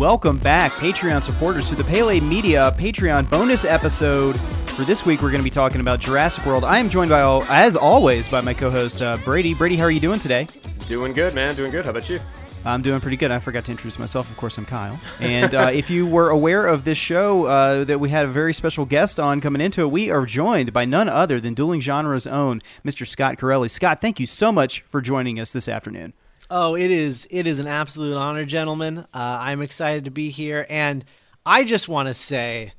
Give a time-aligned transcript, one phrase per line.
[0.00, 4.40] welcome back, Patreon supporters, to the Pele Media Patreon bonus episode.
[4.70, 6.64] For this week, we're going to be talking about Jurassic World.
[6.64, 9.52] I am joined by, all, as always, by my co-host uh, Brady.
[9.52, 10.48] Brady, how are you doing today?
[10.86, 11.54] Doing good, man.
[11.54, 11.84] Doing good.
[11.84, 12.18] How about you?
[12.64, 13.30] I'm doing pretty good.
[13.30, 14.30] I forgot to introduce myself.
[14.30, 14.98] Of course, I'm Kyle.
[15.20, 18.54] And uh, if you were aware of this show, uh, that we had a very
[18.54, 22.26] special guest on coming into it, we are joined by none other than Dueling Genre's
[22.26, 23.06] own Mr.
[23.06, 23.68] Scott Corelli.
[23.68, 26.14] Scott, thank you so much for joining us this afternoon.
[26.52, 28.98] Oh, it is it is an absolute honor, gentlemen.
[28.98, 29.04] Uh,
[29.40, 31.04] I'm excited to be here, and
[31.46, 32.72] I just want to say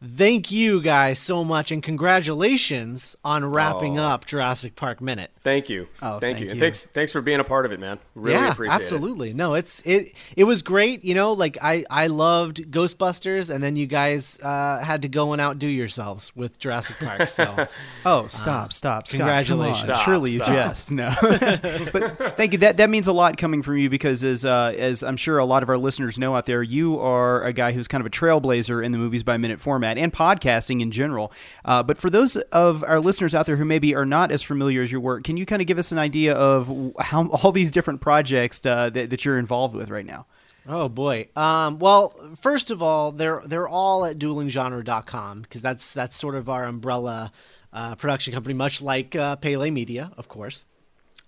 [0.00, 4.04] thank you guys so much and congratulations on wrapping Oh.
[4.04, 5.32] up Jurassic Park Minute.
[5.48, 5.88] Thank you.
[6.02, 6.44] Oh, thank, thank you.
[6.44, 6.50] you.
[6.50, 7.98] And thanks thanks for being a part of it, man.
[8.14, 9.32] Really yeah, appreciate absolutely.
[9.32, 13.74] No, it's it it was great, you know, like I I loved Ghostbusters and then
[13.74, 17.30] you guys uh, had to go and outdo yourselves with Jurassic Park.
[17.30, 17.66] So
[18.04, 19.20] Oh, stop, stop, Scott.
[19.20, 19.84] congratulations.
[19.84, 19.96] Come on.
[19.96, 20.52] Stop, Surely you stop.
[20.52, 20.90] jest.
[20.90, 21.14] No.
[21.92, 22.58] but thank you.
[22.58, 25.46] That that means a lot coming from you because as uh, as I'm sure a
[25.46, 28.10] lot of our listeners know out there, you are a guy who's kind of a
[28.10, 31.32] trailblazer in the movies by minute format and podcasting in general.
[31.64, 34.82] Uh, but for those of our listeners out there who maybe are not as familiar
[34.82, 37.70] as your work, can you kind of give us an idea of how all these
[37.70, 40.26] different projects uh, that, that you're involved with right now?
[40.66, 41.28] Oh boy.
[41.34, 46.50] Um, well, first of all, they're they're all at duelinggenre.com because that's that's sort of
[46.50, 47.32] our umbrella
[47.72, 50.66] uh, production company, much like uh, Pele Media, of course.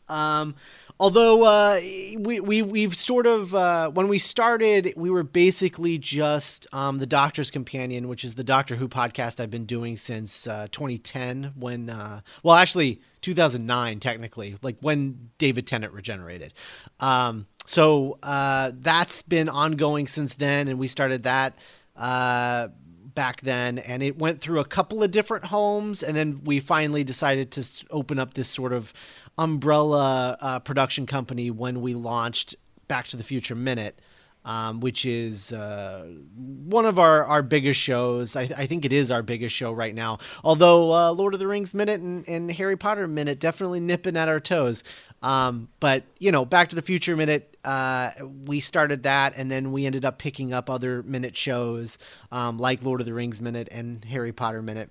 [0.09, 0.57] Um,
[1.01, 1.81] although uh,
[2.19, 7.07] we we we've sort of uh, when we started, we were basically just um, the
[7.07, 11.55] Doctor's Companion, which is the Doctor Who podcast I've been doing since uh, 2010.
[11.57, 16.53] When uh, well, actually 2009 technically, like when David Tennant regenerated.
[17.01, 21.55] Um, so uh, that's been ongoing since then, and we started that
[21.97, 22.69] uh,
[23.15, 27.05] back then, and it went through a couple of different homes, and then we finally
[27.05, 28.93] decided to open up this sort of
[29.41, 32.55] umbrella uh, production company when we launched
[32.87, 34.01] Back to the Future Minute.
[34.43, 38.37] Um, which is uh, one of our, our biggest shows.
[38.37, 40.17] I, I think it is our biggest show right now.
[40.43, 44.29] Although uh, Lord of the Rings Minute and, and Harry Potter Minute definitely nipping at
[44.29, 44.83] our toes.
[45.23, 48.13] Um, but you know, Back to the Future Minute, uh,
[48.47, 51.99] we started that, and then we ended up picking up other minute shows
[52.33, 54.89] um, like Lord of the Rings Minute and Harry Potter Minute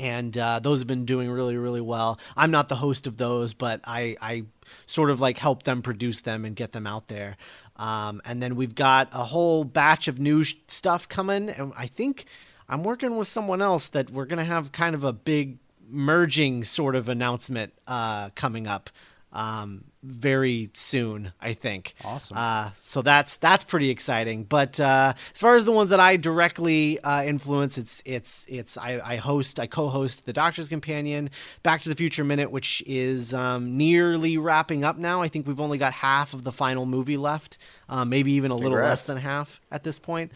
[0.00, 2.18] and uh, those have been doing really really well.
[2.36, 4.44] I'm not the host of those but i i
[4.86, 7.36] sort of like help them produce them and get them out there.
[7.76, 11.86] Um, and then we've got a whole batch of new sh- stuff coming and i
[11.86, 12.26] think
[12.68, 16.94] i'm working with someone else that we're gonna have kind of a big merging sort
[16.94, 18.90] of announcement uh, coming up
[19.32, 22.36] um, very soon i think Awesome.
[22.36, 24.44] uh, so that's that's pretty exciting.
[24.44, 28.76] But uh, as far as the ones that I directly uh, influence, it's it's it's
[28.76, 31.30] I, I host I co-host the Doctor's Companion,
[31.62, 35.22] Back to the Future Minute, which is um, nearly wrapping up now.
[35.22, 37.58] I think we've only got half of the final movie left,
[37.88, 40.32] uh, maybe even a little less than half at this point.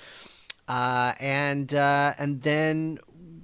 [0.69, 2.99] Uh, and uh, and then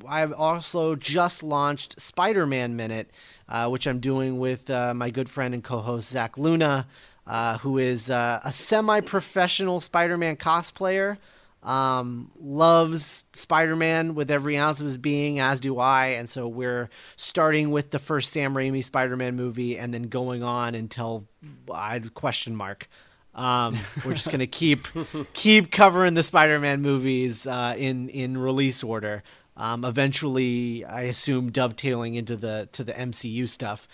[0.08, 3.10] I've also just launched Spider-Man Minute,
[3.50, 6.86] uh, which I'm doing with uh, my good friend and co-host Zach Luna,
[7.26, 11.18] uh, who is uh, a semi-professional Spider-Man cosplayer.
[11.62, 16.06] Um, loves Spider-Man with every ounce of his being, as do I.
[16.06, 20.74] And so we're starting with the first Sam Raimi Spider-Man movie, and then going on
[20.74, 21.28] until
[21.70, 22.88] I question mark.
[23.34, 24.88] Um, we're just gonna keep
[25.34, 29.22] keep covering the Spider-Man movies uh, in in release order.
[29.60, 33.86] Um, eventually, I assume dovetailing into the to the MCU stuff.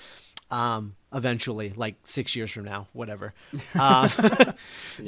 [0.49, 3.35] Um, eventually, like six years from now, whatever.
[3.75, 4.09] Um,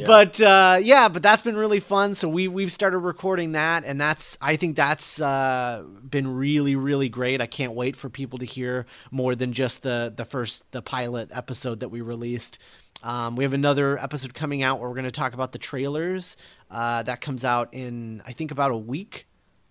[0.04, 2.14] But uh, yeah, but that's been really fun.
[2.16, 7.08] So we we've started recording that, and that's I think that's uh, been really really
[7.08, 7.40] great.
[7.40, 11.30] I can't wait for people to hear more than just the the first the pilot
[11.32, 12.58] episode that we released.
[13.04, 16.36] Um, we have another episode coming out where we're going to talk about the trailers.
[16.68, 19.27] Uh, that comes out in I think about a week,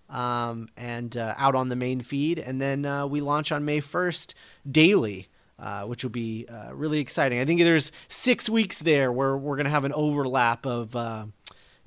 [0.09, 2.39] um, and uh, out on the main feed.
[2.39, 4.35] And then uh, we launch on May first
[4.69, 5.29] daily.
[5.59, 7.39] Uh, which will be uh, really exciting.
[7.39, 11.25] I think there's six weeks there where we're going to have an overlap of uh,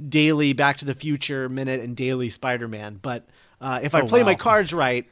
[0.08, 2.98] daily Back to the Future minute and daily Spider Man.
[3.00, 3.28] But
[3.60, 5.06] uh, if I Oh, play my cards right,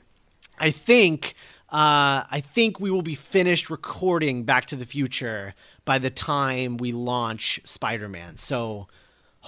[0.58, 1.37] I think
[1.70, 6.78] uh, I think we will be finished recording Back to the Future by the time
[6.78, 8.37] we launch Spider Man.
[8.37, 8.88] So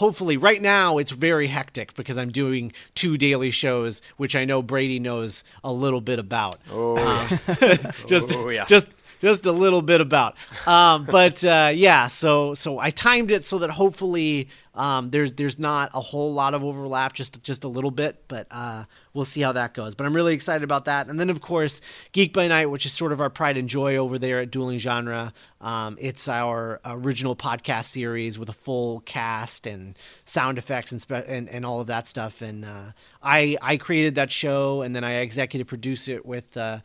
[0.00, 4.62] hopefully right now it's very hectic because I'm doing two daily shows, which I know
[4.62, 6.58] Brady knows a little bit about.
[6.70, 6.96] Oh,
[8.06, 8.64] just Oh, yeah.
[8.64, 8.88] just
[9.20, 10.34] just a little bit about
[10.66, 14.48] um, but uh, yeah so so i timed it so that hopefully
[14.80, 18.46] Um, there's there's not a whole lot of overlap, just just a little bit, but
[18.50, 19.94] uh, we'll see how that goes.
[19.94, 21.06] But I'm really excited about that.
[21.06, 21.82] And then of course,
[22.12, 24.78] Geek by Night, which is sort of our pride and joy over there at Dueling
[24.78, 25.34] Genre.
[25.60, 31.26] Um, it's our original podcast series with a full cast and sound effects and spe-
[31.26, 32.40] and, and all of that stuff.
[32.40, 32.92] And uh,
[33.22, 36.56] I I created that show, and then I executive produce it with.
[36.56, 36.80] Uh,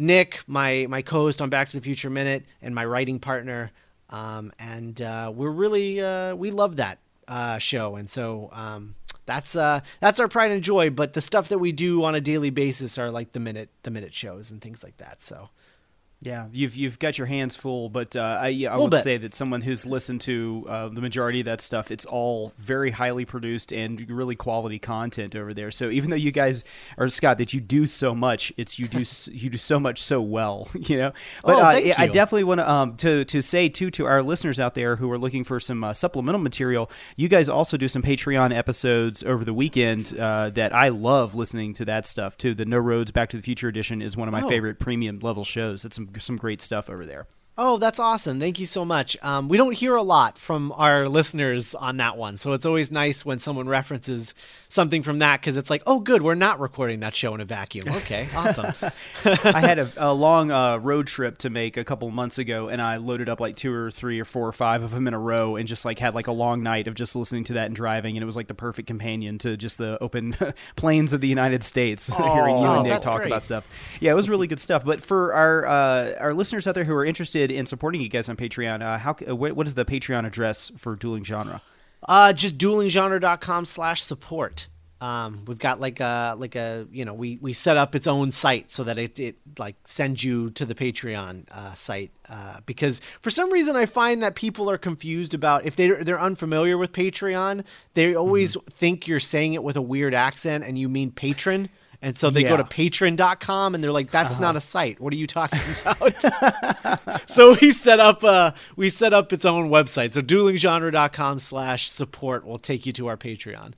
[0.00, 3.72] Nick, my my co-host on Back to the Future Minute, and my writing partner,
[4.10, 8.94] um, and uh, we're really uh, we love that uh, show, and so um,
[9.26, 10.90] that's uh, that's our pride and joy.
[10.90, 13.90] But the stuff that we do on a daily basis are like the minute the
[13.90, 15.22] minute shows and things like that.
[15.22, 15.50] So
[16.20, 19.04] yeah, you've you've got your hands full, but uh, I I would bit.
[19.04, 22.90] say that someone who's listened to uh, the majority of that stuff, it's all very
[22.90, 25.70] highly produced and really quality content over there.
[25.70, 26.64] So even though you guys,
[26.96, 30.20] or Scott, that you do so much, it's you do you do so much so
[30.20, 31.12] well, you know.
[31.44, 34.22] But Oh, uh, thank I definitely want to um to to say too to our
[34.22, 37.86] listeners out there who are looking for some uh, supplemental material, you guys also do
[37.86, 42.54] some Patreon episodes over the weekend uh, that I love listening to that stuff too.
[42.54, 44.48] The No Roads Back to the Future edition is one of my Oh.
[44.48, 45.84] favorite premium level shows.
[45.84, 47.26] It's some some great stuff over there.
[47.60, 48.38] Oh, that's awesome.
[48.38, 49.16] Thank you so much.
[49.20, 52.36] Um, we don't hear a lot from our listeners on that one.
[52.36, 54.32] So it's always nice when someone references
[54.68, 57.44] something from that because it's like, oh, good, we're not recording that show in a
[57.44, 57.86] vacuum.
[57.98, 58.72] Okay, awesome.
[59.24, 62.80] I had a, a long uh, road trip to make a couple months ago, and
[62.80, 65.18] I loaded up like two or three or four or five of them in a
[65.18, 67.74] row, and just like had like a long night of just listening to that and
[67.76, 70.36] driving, and it was like the perfect companion to just the open
[70.76, 73.26] plains of the United States, hearing you Oh, and Nick talk great.
[73.26, 73.66] about stuff.
[74.00, 74.84] Yeah, it was really good stuff.
[74.84, 78.28] But for our uh, our listeners out there who are interested in supporting you guys
[78.28, 81.60] on Patreon, uh, how uh, what is the Patreon address for Dueling Genre?
[82.06, 84.68] Uh, just duelinggenre.com slash support.
[85.00, 88.32] Um, we've got like a like a you know we we set up its own
[88.32, 93.00] site so that it, it like sends you to the Patreon uh, site uh, because
[93.20, 96.90] for some reason I find that people are confused about if they they're unfamiliar with
[96.90, 97.62] Patreon
[97.94, 101.68] they always think you're saying it with a weird accent and you mean patron
[102.00, 102.56] and so they go Yeah.
[102.58, 105.00] to patron.com and they're like that's not a site.
[105.00, 106.14] What are you talking about?
[107.28, 110.12] So we set up uh we set up its own website.
[110.12, 113.72] So duelinggenre.com slash support will take you to our patreon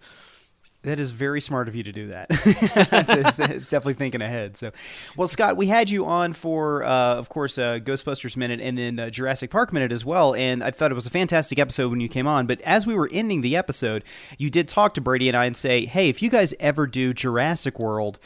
[0.82, 2.29] That is very smart of you to do that.
[2.31, 4.56] it's, it's- definitely thinking ahead.
[4.56, 4.73] So,
[5.15, 8.99] well, Scott, we had you on for, uh, of course, uh, Ghostbusters Minute and then
[8.99, 10.35] uh, Jurassic Park Minute as well.
[10.35, 12.47] And I thought it was a fantastic episode when you came on.
[12.47, 14.05] But as we were ending the episode,
[14.38, 17.12] you did talk to Brady and I and say, hey, if you guys ever do
[17.12, 18.19] Jurassic World,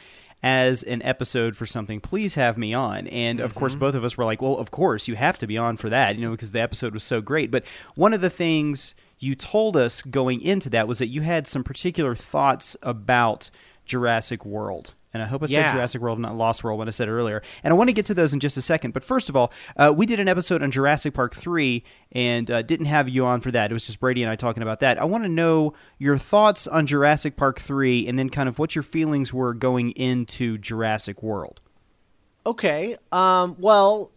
[0.43, 3.07] as an episode for something, please have me on.
[3.07, 5.57] And of course, both of us were like, well, of course, you have to be
[5.57, 7.51] on for that, you know, because the episode was so great.
[7.51, 7.65] But
[7.95, 11.65] one of the things you told us going into that was that you had some
[11.65, 13.51] particular thoughts about
[13.87, 14.95] Jurassic World.
[15.13, 15.73] And I hope I said Yeah.
[15.73, 17.41] Jurassic World, not Lost World, when I said it earlier.
[17.63, 18.93] And I want to get to those in just a second.
[18.95, 22.63] But first of all, uh, we did an episode on Jurassic Park 3 and uh,
[22.63, 23.71] didn't have you on for that.
[23.71, 25.01] It was just Brady and I talking about that.
[25.01, 28.75] I want to know your thoughts on Jurassic Park 3 and then kind of what
[28.75, 31.61] your feelings were going into Jurassic World.
[32.45, 32.97] Okay.
[33.13, 34.11] Um, well,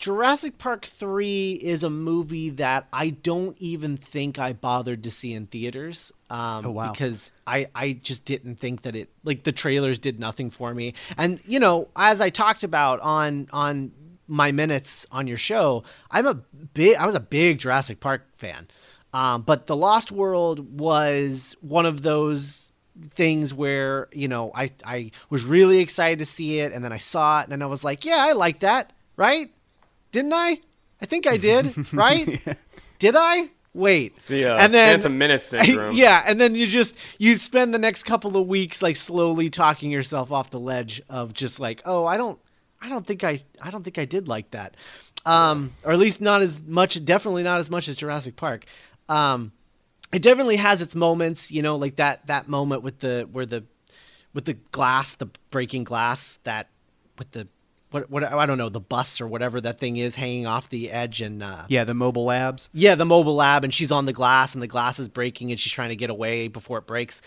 [0.00, 5.34] Jurassic Park 3 is a movie that I don't even think I bothered to see
[5.34, 6.10] in theaters.
[6.30, 6.90] Um, Oh, wow.
[6.90, 10.94] Because I, I just didn't think that it, like, the trailers did nothing for me.
[11.18, 13.92] And, you know, as I talked about on, on
[14.26, 18.68] my minutes on your show, I'm a big, I was a big Jurassic Park fan.
[19.12, 22.72] Um, but The Lost World was one of those
[23.14, 26.98] things where you know I I was really excited to see it and then I
[26.98, 29.50] saw it and I was like, yeah, I like that, right?
[30.12, 30.60] Didn't I?
[31.00, 32.40] I think I did, right?
[32.98, 33.50] Did I?
[33.72, 34.18] Wait.
[34.20, 35.92] the, uh, and then Phantom Menace syndrome.
[35.94, 39.90] yeah, and then you just you spend the next couple of weeks like slowly talking
[39.90, 42.38] yourself off the ledge of just like, "Oh, I don't
[42.82, 44.76] I don't think I I don't think I did like that."
[45.24, 48.64] Um or at least not as much definitely not as much as Jurassic Park.
[49.08, 49.52] Um
[50.12, 53.64] it definitely has its moments, you know, like that that moment with the where the
[54.34, 56.68] with the glass, the breaking glass, that
[57.18, 57.46] with the
[57.90, 60.90] what what I don't know, the bus or whatever that thing is hanging off the
[60.90, 62.68] edge and uh Yeah, the mobile labs.
[62.72, 65.58] yeah, the mobile lab and she's on the glass and the glass is breaking and
[65.58, 67.20] she's trying to get away before it breaks.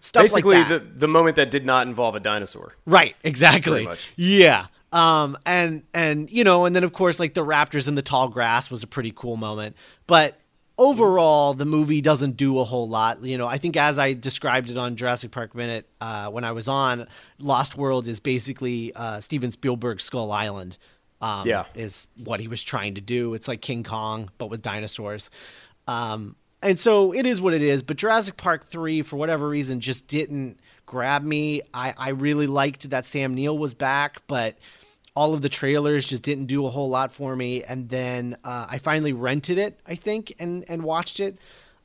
[0.00, 0.94] Stuff Basically, like that.
[0.94, 2.74] the, the moment that did not involve a dinosaur.
[2.86, 3.84] Right, exactly.
[3.84, 4.08] Much.
[4.16, 4.66] Yeah.
[4.92, 8.28] Um and and you know, and then of course like the raptors in the tall
[8.28, 9.76] grass was a pretty cool moment.
[10.06, 10.38] But
[10.78, 13.22] overall the movie doesn't do a whole lot.
[13.22, 16.52] You know, I think as I described it on Jurassic Park Minute uh when I
[16.52, 17.06] was on
[17.38, 20.76] Lost World is basically uh Steven Spielberg's Skull Island.
[21.20, 21.64] Um Yeah.
[21.74, 23.34] is what he was trying to do.
[23.34, 25.30] It's like King Kong but with dinosaurs.
[25.88, 29.78] Um and so it is what it is, but Jurassic Park 3 for whatever reason
[29.80, 31.62] just didn't grab me.
[31.72, 34.56] I I really liked that Sam Neill was back, but
[35.16, 38.66] all of the trailers just didn't do a whole lot for me and then uh,
[38.68, 41.38] I finally rented it, I think, and and watched it.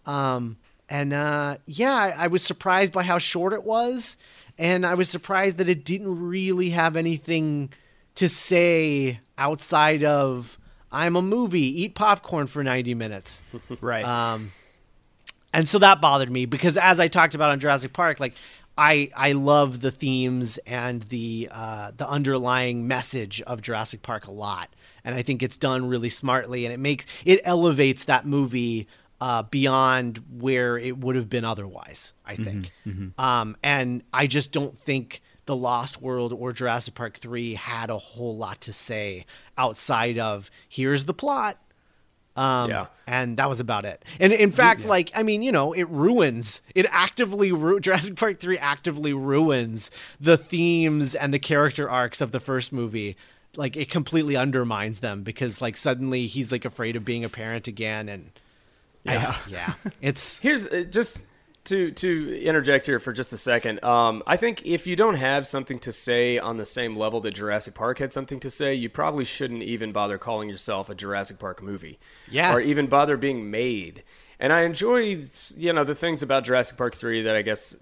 [0.05, 0.57] Um
[0.89, 4.17] and uh, yeah, I, I was surprised by how short it was,
[4.57, 7.71] and I was surprised that it didn't really have anything
[8.15, 10.57] to say outside of
[10.91, 13.41] I'm a movie, eat popcorn for 90 minutes.
[13.81, 14.03] Right.
[14.03, 14.51] Um,
[15.53, 18.33] and so that bothered me because as I talked about on Jurassic Park, like
[18.77, 24.31] I I love the themes and the uh, the underlying message of Jurassic Park a
[24.31, 24.69] lot,
[25.03, 28.87] and I think it's done really smartly, and it makes it elevates that movie
[29.19, 32.13] uh, beyond where it would have been otherwise.
[32.25, 32.71] I think,
[33.19, 37.97] Um, and I just don't think the Lost World or Jurassic Park three had a
[37.97, 39.25] whole lot to say
[39.57, 41.57] outside of here's the plot.
[42.35, 42.85] Um, Yeah.
[43.07, 44.03] and that was about it.
[44.19, 46.61] And in fact, like I mean, you know, it ruins.
[46.75, 52.31] It actively ru- Jurassic Park three actively ruins the themes and the character arcs of
[52.31, 53.17] the first movie.
[53.57, 57.67] Like it completely undermines them because like suddenly he's like afraid of being a parent
[57.67, 58.31] again, and
[59.03, 61.25] yeah, yeah, it's Here's uh, just
[61.65, 63.83] to to interject here for just a second.
[63.83, 67.31] Um, I think if you don't have something to say on the same level that
[67.31, 71.39] Jurassic Park had something to say, you probably shouldn't even bother calling yourself a Jurassic
[71.39, 71.99] Park movie.
[72.29, 72.53] Yeah.
[72.53, 74.03] Or even bother being made.
[74.39, 75.23] And I enjoy,
[75.55, 77.75] you know, the things about Jurassic Park three that I guess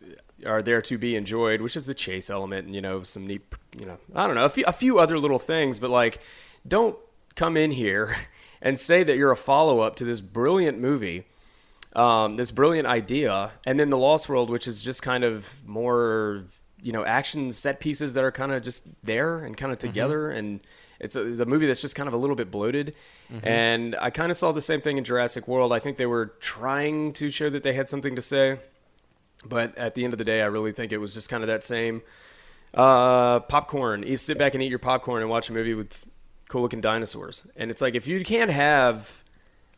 [0.46, 3.42] are there to be enjoyed, which is the chase element and you know some neat,
[3.78, 6.20] you know, I don't know, a few a few other little things, but like,
[6.68, 6.98] don't
[7.36, 8.16] come in here
[8.62, 11.26] and say that you're a follow up to this brilliant movie
[12.00, 16.46] um, this brilliant idea, and then the Lost World, which is just kind of more,
[16.82, 20.32] you know, action set pieces that are kind of just there and kind of together,
[20.32, 20.62] and
[21.02, 22.96] it's a, it's a movie that's just kind of a little bit bloated.
[23.44, 25.74] And I kind of saw the same thing in Jurassic World.
[25.74, 28.60] I think they were trying to show that they had something to say,
[29.46, 31.48] but at the end of the day, I really think it was just kind of
[31.48, 32.02] that same
[32.74, 34.04] uh, popcorn.
[34.04, 36.06] You sit back and eat your popcorn and watch a movie with
[36.48, 37.46] cool looking dinosaurs.
[37.58, 39.24] And it's like if you can't have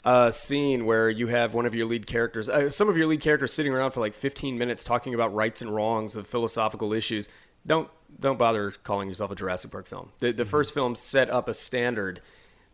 [0.04, 3.22] a scene where you have one of your lead characters, uh, some of your lead
[3.22, 7.28] characters sitting around for like 15 minutes talking about rights and wrongs of philosophical issues,
[7.66, 7.90] don't
[8.20, 10.12] don't bother calling yourself a Jurassic Park film.
[10.20, 12.22] The, the first film set up a standard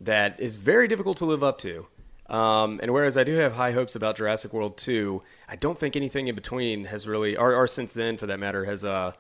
[0.02, 1.86] that is very difficult to live up to.
[2.28, 5.96] Um, and whereas I do have high hopes about Jurassic World 2, I don't think
[5.96, 9.14] anything in between has really, or, or since then for that matter, has uh,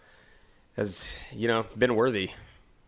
[0.76, 2.32] has you know been worthy.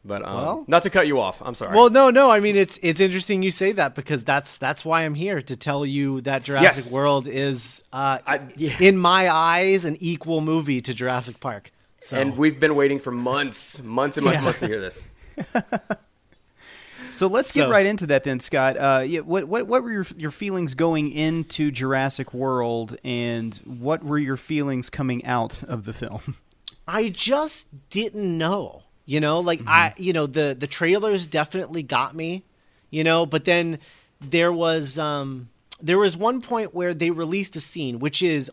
[0.06, 1.76] But um, Well- not to cut you off, I'm sorry.
[1.76, 2.32] Well, no, no.
[2.32, 5.56] I mean, it's it's interesting you say that because that's that's why I'm here to
[5.58, 6.94] tell you that Jurassic Yes.
[6.94, 8.76] World is, uh, I- yeah.
[8.80, 11.72] in my eyes, an equal movie to Jurassic Park.
[12.02, 14.44] So, and we've been waiting for months, months and months Yeah.
[14.46, 15.04] months to hear this.
[17.14, 18.78] So let's get So- right into that then, Scott.
[18.78, 24.04] Uh, yeah, what, what what were your your feelings going into Jurassic World, and what
[24.06, 26.36] were your feelings coming out of the film?
[26.88, 28.84] I just didn't know.
[29.10, 32.44] You know, like I, you know, the the trailers definitely got me.
[32.92, 33.80] You know, but then
[34.22, 35.50] there was um
[35.82, 38.52] there was one point where they released a scene which is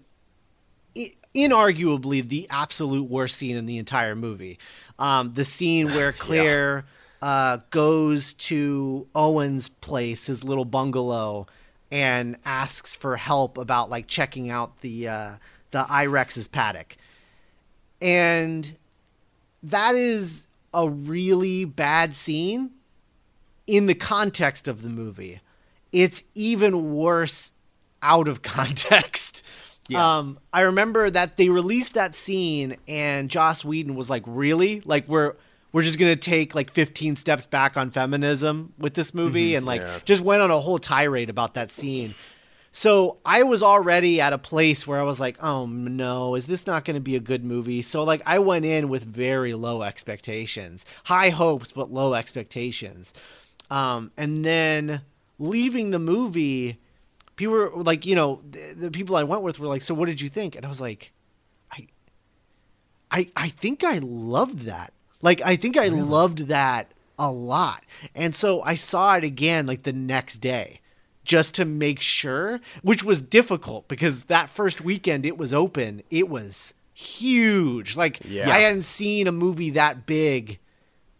[1.34, 4.58] inarguably the absolute worst scene in the entire movie.
[4.98, 6.86] Um, the scene where Claire
[7.20, 11.46] uh, goes to Owen's place, his little bungalow,
[11.92, 15.32] and asks for help about like checking out the uh,
[15.72, 16.96] the I-Rex's paddock,
[18.00, 18.74] and
[19.62, 20.45] that is
[20.76, 22.70] a really bad scene
[23.66, 25.40] in the context of the movie.
[25.90, 27.50] It's even worse
[28.02, 29.42] out of context.
[29.88, 30.18] Yeah.
[30.18, 34.80] Um, I remember that they released that scene, and Joss Whedon was like, "Really?
[34.84, 35.34] Like we're
[35.72, 39.80] we're just gonna take like 15 steps back on feminism with this movie?" and like
[39.80, 39.98] Yeah.
[40.04, 42.14] just went on a whole tirade about that scene.
[42.78, 46.66] So I was already at a place where I was like, "Oh no, is this
[46.66, 49.80] not going to be a good movie?" So like I went in with very low
[49.82, 53.14] expectations, high hopes but low expectations,
[53.70, 55.00] um, and then
[55.38, 56.78] leaving the movie,
[57.36, 60.04] people were like, you know, the, the people I went with were like, "So what
[60.04, 61.12] did you think?" And I was like,
[61.72, 61.86] "I,
[63.10, 64.92] I, I think I loved that.
[65.22, 69.84] Like I think I loved that a lot." And so I saw it again like
[69.84, 70.82] the next day
[71.26, 76.28] just to make sure, which was difficult because that first weekend it was open, it
[76.28, 77.96] was huge.
[77.96, 78.50] Like Yeah.
[78.50, 80.58] I hadn't seen a movie that big.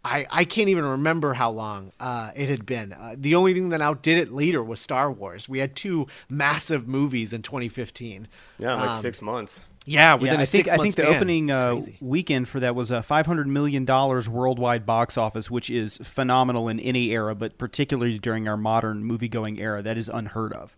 [0.03, 2.93] I, I can't even remember how long uh, it had been.
[2.93, 5.49] Uh, the only thing that outdid it later was Star Wars.
[5.49, 8.27] We had two massive movies in 2015.
[8.57, 9.63] Yeah, like Um, six months.
[9.89, 11.15] Yeah, within yeah, a I think I think the span.
[11.15, 15.69] opening uh, weekend for that was a five hundred million dollars worldwide box office, which
[15.69, 20.09] is phenomenal in any era, but particularly during our modern movie going era, that is
[20.09, 20.75] unheard of.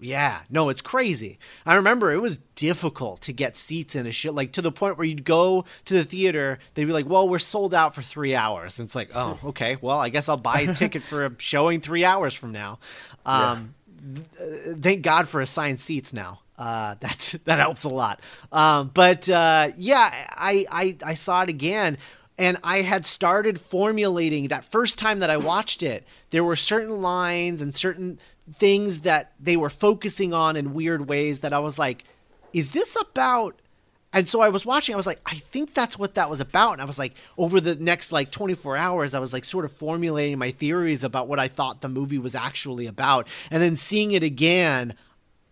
[0.00, 1.38] Yeah, no, it's crazy.
[1.64, 4.98] I remember it was difficult to get seats in a shit like to the point
[4.98, 8.34] where you'd go to the theater, they'd be like, "Well, we're sold out for three
[8.34, 9.76] hours." And it's like, "Oh, okay.
[9.80, 12.80] Well, I guess I'll buy a ticket for a showing three hours from now."
[13.24, 13.74] Um,
[14.14, 16.40] th- thank God for assigned seats now.
[16.60, 18.20] Uh, that that helps a lot.
[18.52, 21.96] Um, but uh, yeah, I, I I saw it again,
[22.36, 26.06] and I had started formulating that first time that I watched it.
[26.28, 28.20] There were certain lines and certain
[28.52, 32.04] things that they were focusing on in weird ways that I was like,
[32.52, 33.58] is this about?
[34.12, 36.72] And so I was watching, I was like, I think that's what that was about.
[36.72, 39.72] And I was like, over the next like 24 hours, I was like sort of
[39.72, 43.28] formulating my theories about what I thought the movie was actually about.
[43.52, 44.94] And then seeing it again,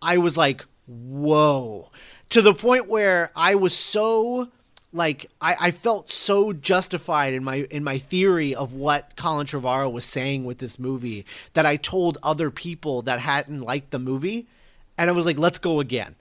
[0.01, 1.91] I was like, whoa.
[2.29, 4.49] To the point where I was so
[4.91, 9.91] like I, I felt so justified in my in my theory of what Colin Trevorrow
[9.91, 14.47] was saying with this movie that I told other people that hadn't liked the movie
[14.97, 16.15] and I was like, let's go again.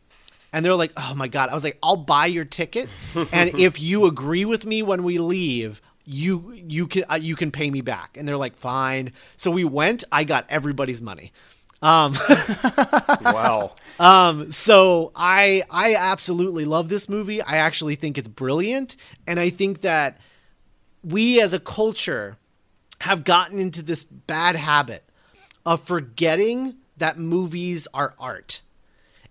[0.52, 1.50] And they're like, oh my God.
[1.50, 2.88] I was like, I'll buy your ticket.
[3.32, 7.50] and if you agree with me when we leave, you you can uh, you can
[7.50, 8.16] pay me back.
[8.16, 9.12] And they're like, fine.
[9.36, 10.04] So we went.
[10.12, 11.32] I got everybody's money.
[11.80, 12.14] Um,
[13.22, 13.74] wow.
[13.98, 17.40] Um, so I I absolutely love this movie.
[17.40, 20.18] I actually think it's brilliant, and I think that
[21.04, 22.36] we as a culture
[23.00, 25.04] have gotten into this bad habit
[25.64, 28.60] of forgetting that movies are art.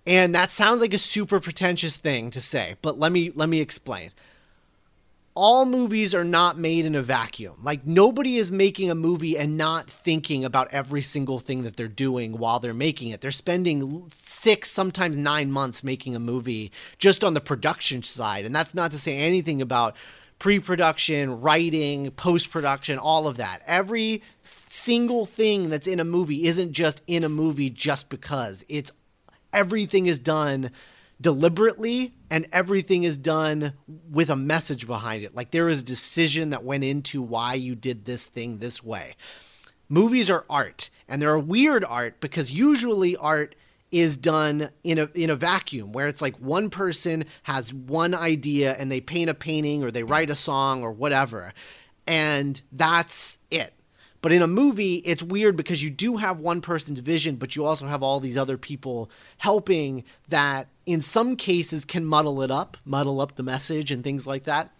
[0.05, 3.59] And that sounds like a super pretentious thing to say, but let me let me
[3.59, 4.11] explain
[5.37, 7.57] all movies are not made in a vacuum.
[7.61, 11.87] Like nobody is making a movie and not thinking about every single thing that they're
[11.87, 13.21] doing while they're making it.
[13.21, 18.45] They're spending 6 sometimes 9 months making a movie just on the production side.
[18.45, 19.95] And that's not to say anything about
[20.39, 23.61] pre-production, writing, post-production, all of that.
[23.67, 24.23] Every
[24.69, 28.65] single thing that's in a movie isn't just in a movie just because.
[28.67, 28.91] It's
[29.53, 30.71] everything is done
[31.19, 33.73] deliberately and everything is done
[34.09, 35.35] with a message behind it.
[35.35, 39.15] Like there is a decision that went into why you did this thing this way.
[39.89, 43.55] Movies are art and they're a weird art because usually art
[43.89, 48.73] is done in a in a vacuum where it's like one person has one idea
[48.73, 51.53] and they paint a painting or they write a song or whatever
[52.05, 53.73] and that's it
[54.21, 57.65] but in a movie, it's weird because you do have one person's vision, but you
[57.65, 62.77] also have all these other people helping that in some cases can muddle it up,
[62.85, 64.71] muddle up the message and things like that.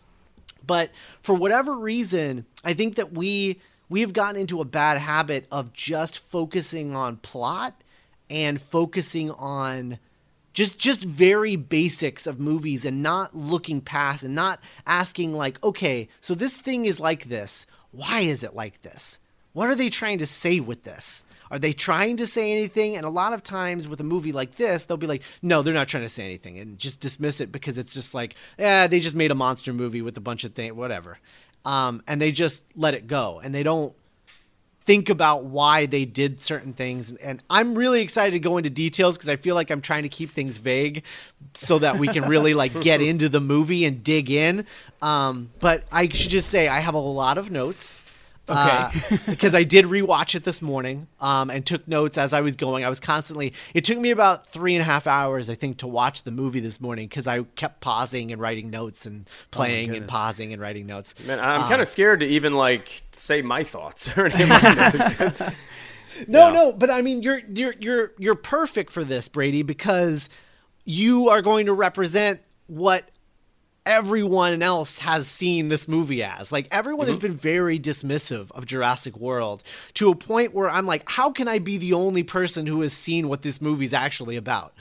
[0.66, 0.92] But
[1.22, 5.74] for whatever reason, I think that we we have gotten into a bad habit of
[5.74, 7.76] just focusing on plot
[8.30, 10.00] and focusing on
[10.54, 16.10] just just very basics of movies and not looking past and not asking like okay
[16.20, 19.20] so this thing is like this why is it like this
[19.58, 21.24] what are they trying to say with this?
[21.52, 22.96] Are they trying to say anything?
[22.96, 25.74] And a lot of times with a movie like this, they'll be like, no, they're
[25.74, 29.00] not trying to say anything and just dismiss it because it's just like, yeah, they
[29.00, 31.20] just made a monster movie with a bunch of things, whatever.
[31.66, 33.94] Um, and they just let it go and they don't
[34.88, 37.12] think about why they did certain things.
[37.12, 40.10] And I'm really excited to go into details because I feel like I'm trying to
[40.10, 41.04] keep things vague
[41.54, 44.66] so that we can really like get into the movie and dig in.
[45.02, 48.00] Um, but I should just say I have a lot of notes.
[48.50, 48.60] Okay.
[48.60, 48.92] Uh,
[49.28, 52.86] because I did rewatch it this morning um, and took notes as I was going.
[52.86, 53.54] I was constantly.
[53.74, 56.60] It took me about three and a half hours, I think, to watch the movie
[56.62, 60.86] this morning because I kept pausing and writing notes and playing and pausing and writing
[60.86, 61.14] notes.
[61.26, 64.64] Man, I'm Uh, kind of scared to even like say my thoughts or anything of
[64.64, 65.14] my notes.
[65.16, 65.42] 'cause-
[66.28, 66.54] No, Yeah.
[66.54, 70.30] no, but I mean, you're you're you're you're perfect for this, Brady, because
[70.86, 73.10] you are going to represent what
[73.88, 76.52] everyone else has seen this movie as.
[76.52, 79.64] Like everyone has been very dismissive of Jurassic World
[79.96, 82.94] to a point where I'm like, how can I be the only person who has
[82.94, 84.74] seen what this movie's actually about?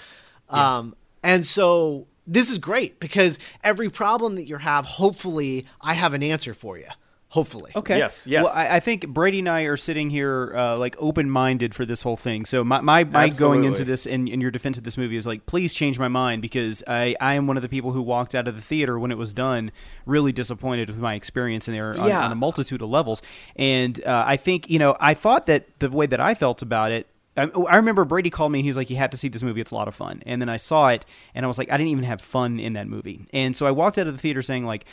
[0.48, 6.12] Um, and so this is great because every problem that you have, hopefully, I have
[6.12, 6.88] an answer for you.
[7.36, 7.70] Hopefully.
[7.76, 7.98] Okay.
[7.98, 8.44] Yes, yes.
[8.44, 12.00] Well, I, I think Brady and I are sitting here uh, like open-minded for this
[12.00, 12.46] whole thing.
[12.46, 15.26] So my my, my going into this and in your defense of this movie is
[15.26, 18.34] like, please change my mind because I I am one of the people who walked
[18.34, 19.70] out of the theater when it was done
[20.06, 22.24] really disappointed with my experience in there on, Yeah.
[22.24, 23.20] on a multitude of levels.
[23.54, 26.90] And uh, I think you know I thought that the way that I felt about
[26.90, 27.06] it.
[27.38, 29.60] I, I remember Brady called me and he's like, "You have to see this movie;
[29.60, 31.76] it's a lot of fun." And then I saw it, and I was like, "I
[31.76, 34.40] didn't even have fun in that movie." And so I walked out of the theater
[34.40, 34.86] saying, "Like,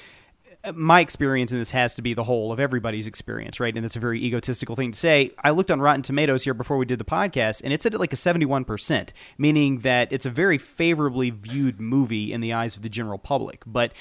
[0.73, 3.75] my experience in this has to be the whole of everybody's experience, right?
[3.75, 5.31] And that's a very egotistical thing to say.
[5.43, 8.13] I looked on Rotten Tomatoes here before we did the podcast, and it's at like
[8.13, 12.89] a 71%, meaning that it's a very favorably viewed movie in the eyes of the
[12.89, 13.61] general public.
[13.65, 13.91] But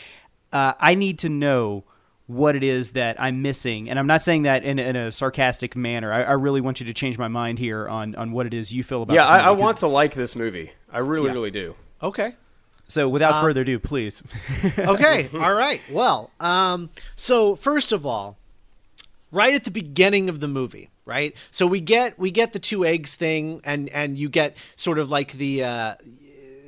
[0.52, 1.84] uh, I need to know
[2.26, 3.90] what it is that I'm missing.
[3.90, 6.12] And I'm not saying that in, in a sarcastic manner.
[6.12, 8.72] I, I really want you to change my mind here on, on what it is
[8.72, 10.70] you feel about yeah, I, movie, want to like this movie.
[10.90, 11.32] I really, Yeah.
[11.32, 11.74] really do.
[12.02, 12.34] Okay.
[12.92, 14.22] So without further ado, please.
[14.78, 18.36] okay all right well um so first of all
[19.30, 22.84] right at the beginning of the movie right so we get we get the two
[22.84, 25.94] eggs thing and and you get sort of like the uh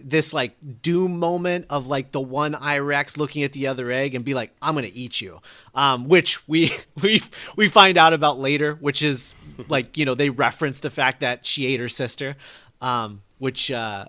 [0.03, 4.25] this like doom moment of like the one I-Rex looking at the other egg and
[4.25, 5.41] be like, "I'm gonna eat you,"
[5.75, 7.23] um, which we we
[7.57, 9.35] we find out about later, which is
[9.69, 12.37] like you know they reference the fact that she ate her sister,
[12.83, 14.05] um, which uh,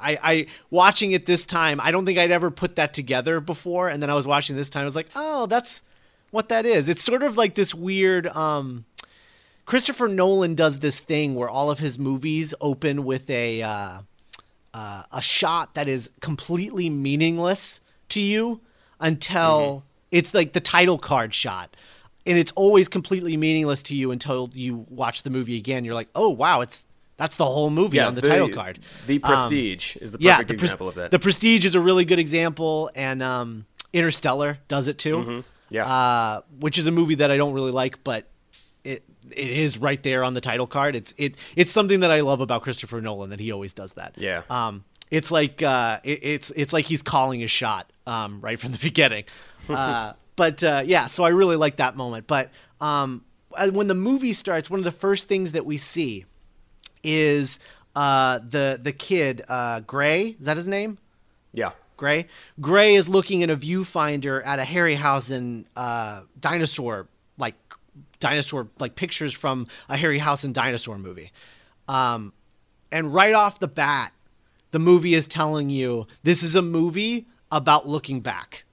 [0.00, 3.88] I, I watching it this time, I don't think I'd ever put that together before,
[3.88, 5.82] and then I was watching this time, I was like, oh, that's
[6.30, 6.88] what that is.
[6.88, 8.26] It's sort of like this weird.
[8.28, 8.84] Um,
[9.66, 14.00] Christopher Nolan does this thing where all of his movies open with a uh,
[14.72, 17.80] uh, a shot that is completely meaningless
[18.10, 18.60] to you
[19.00, 19.86] until mm-hmm.
[20.10, 21.76] it's like the title card shot.
[22.26, 25.84] And it's always completely meaningless to you until you watch the movie again.
[25.84, 26.84] You're like, oh wow, it's
[27.18, 28.78] that's the whole movie yeah, on the, the, title card.
[29.06, 31.10] The um, Prestige um, is the perfect yeah, the example of that.
[31.10, 35.16] The Prestige is a really good example, and um, Interstellar does it too.
[35.16, 35.40] Mm-hmm.
[35.70, 38.26] Yeah, uh, which is a movie that I don't really like, but
[38.84, 40.94] it it is right there on the title card.
[40.94, 44.14] It's it it's something that I love about Christopher Nolan that he always does that.
[44.16, 44.42] Yeah.
[44.48, 48.72] Um, it's like uh, it, it's it's like he's calling his shot um, right from
[48.72, 49.24] the beginning.
[49.68, 52.28] Uh, but uh, yeah, so I really like that moment.
[52.28, 52.50] But
[52.80, 53.24] um,
[53.72, 56.24] when the movie starts, one of the first things that we see
[57.02, 57.58] is
[57.94, 60.36] uh, the the kid uh, Gray.
[60.38, 60.98] Is that his name?
[61.52, 62.26] Yeah, Gray.
[62.60, 67.08] Gray is looking in a viewfinder at a Harryhausen uh, dinosaur
[67.38, 67.54] like
[68.20, 71.32] dinosaur like pictures from a Harryhausen dinosaur movie.
[71.88, 72.32] Um,
[72.92, 74.12] and right off the bat,
[74.70, 78.64] the movie is telling you this is a movie about looking back.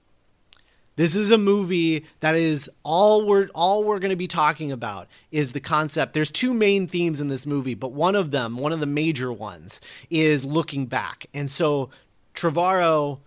[0.96, 5.08] This is a movie that is all we're all we're going to be talking about
[5.30, 6.14] is the concept.
[6.14, 9.30] There's two main themes in this movie, but one of them, one of the major
[9.30, 11.26] ones, is looking back.
[11.34, 11.90] And so
[12.34, 13.20] Trevorrow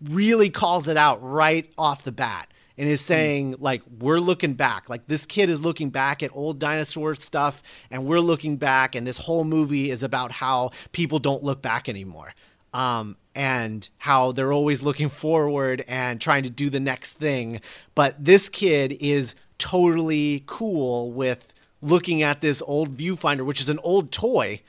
[0.00, 3.56] really calls it out right off the bat and is saying mm.
[3.60, 8.04] like we're looking back like this kid is looking back at old dinosaur stuff and
[8.04, 12.34] we're looking back and this whole movie is about how people don't look back anymore
[12.74, 17.60] um, and how they're always looking forward and trying to do the next thing.
[17.94, 23.78] But this kid is totally cool with looking at this old viewfinder, which is an
[23.80, 24.62] old toy,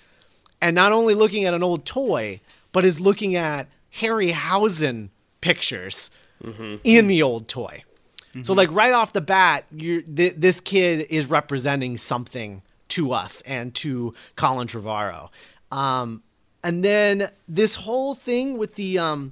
[0.62, 2.42] and not only looking at an old toy,
[2.74, 6.12] but is looking at Harryhausen pictures
[6.44, 6.76] mm-hmm.
[6.84, 7.84] in the old toy.
[8.30, 8.44] Mm-hmm.
[8.44, 10.04] So, like right off the bat, th-
[10.38, 15.30] this kid is representing something to us and to Colin Trevorrow.
[15.72, 16.24] Um,
[16.68, 19.32] and then this whole thing with the um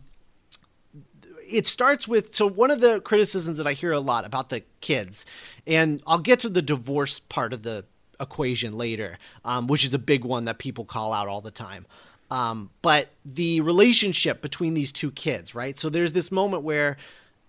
[1.46, 4.64] it starts with so one of the criticisms that I hear a lot about the
[4.80, 5.26] kids,
[5.68, 7.84] and I'll get to the divorce part of the
[8.22, 11.86] equation later, um, which is a big one that people call out all the time.
[12.32, 15.78] Um, but the relationship between these two kids, right?
[15.78, 16.96] So there's this moment where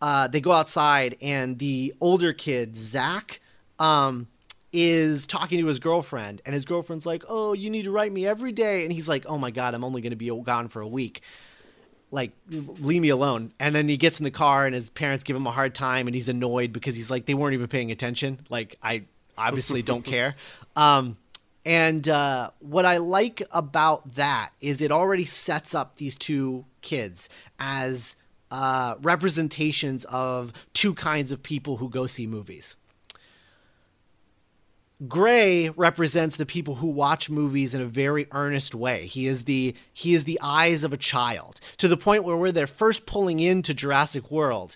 [0.03, 3.41] uh, they go outside, and the older kid, Zach,
[3.79, 4.27] um,
[4.79, 8.27] is talking to his girlfriend, and his girlfriend's like, "Oh, you need to write me
[8.27, 10.83] every day," and he's like, "Oh my god, I'm only going to be gone for
[10.83, 11.23] a week."
[12.11, 13.53] Like, leave me alone.
[13.59, 16.07] And then he gets in the car, and his parents give him a hard time,
[16.07, 18.47] and he's annoyed because he's like, they weren't even paying attention.
[18.49, 19.05] Like, I
[19.37, 20.37] obviously don't care.
[20.77, 21.17] Um,
[21.65, 27.29] and uh, what I like about that is it already sets up these two kids
[27.59, 28.15] as
[28.53, 32.77] uh, representations of two kinds of people who go see movies.
[35.07, 39.07] Gray represents the people who watch movies in a very earnest way.
[39.07, 42.51] He is the he is the eyes of a child to the point where we're
[42.51, 44.75] there first pulling into Jurassic World.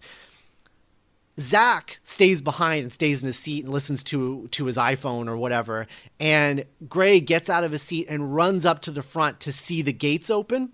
[1.39, 5.39] Zach stays behind and stays in his seat and listens to to his iPhone or
[5.39, 5.87] whatever.
[6.19, 9.81] And Gray gets out of his seat and runs up to the front to see
[9.81, 10.73] the gates open.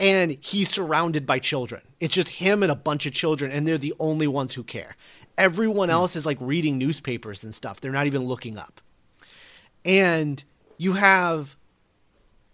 [0.00, 1.82] And he's surrounded by children.
[2.00, 4.96] It's just him and a bunch of children, and they're the only ones who care.
[5.36, 5.94] Everyone hmm.
[5.94, 7.82] else is like reading newspapers and stuff.
[7.82, 8.80] They're not even looking up
[9.86, 10.42] and
[10.76, 11.56] you have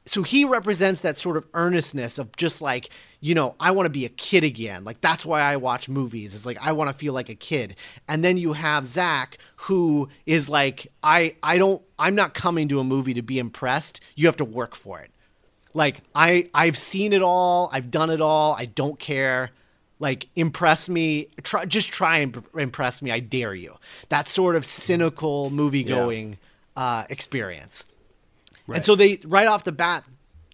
[0.04, 2.90] so he represents that sort of earnestness of just like
[3.20, 4.84] you know i want to be a kid again.
[4.84, 7.74] Like that's why i watch movies it's like i want to feel like a kid.
[8.06, 12.78] And then you have zach who is like i i don't i'm not coming to
[12.78, 14.00] a movie to be impressed.
[14.14, 15.10] You have to work for it.
[15.72, 17.70] Like i i've seen it all.
[17.72, 18.54] I've done it all.
[18.58, 19.50] I don't care.
[19.98, 21.28] Like impress me.
[21.44, 23.10] Try just try and impress me.
[23.12, 23.76] I dare you.
[24.10, 26.36] That sort of cynical movie going yeah
[26.76, 27.84] uh, experience.
[28.66, 28.76] Right.
[28.76, 30.04] And so they right off the bat,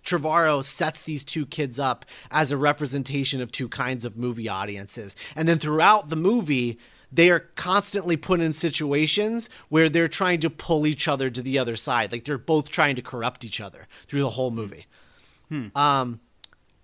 [0.04, 5.14] Trevorrow sets these two kids up as a representation of two kinds of movie audiences.
[5.36, 6.78] And then throughout the movie,
[7.12, 11.58] they are constantly put in situations where they're trying to pull each other to the
[11.58, 12.12] other side.
[12.12, 14.86] Like they're both trying to corrupt each other through the whole movie.
[15.48, 15.68] Hmm.
[15.74, 16.20] Um,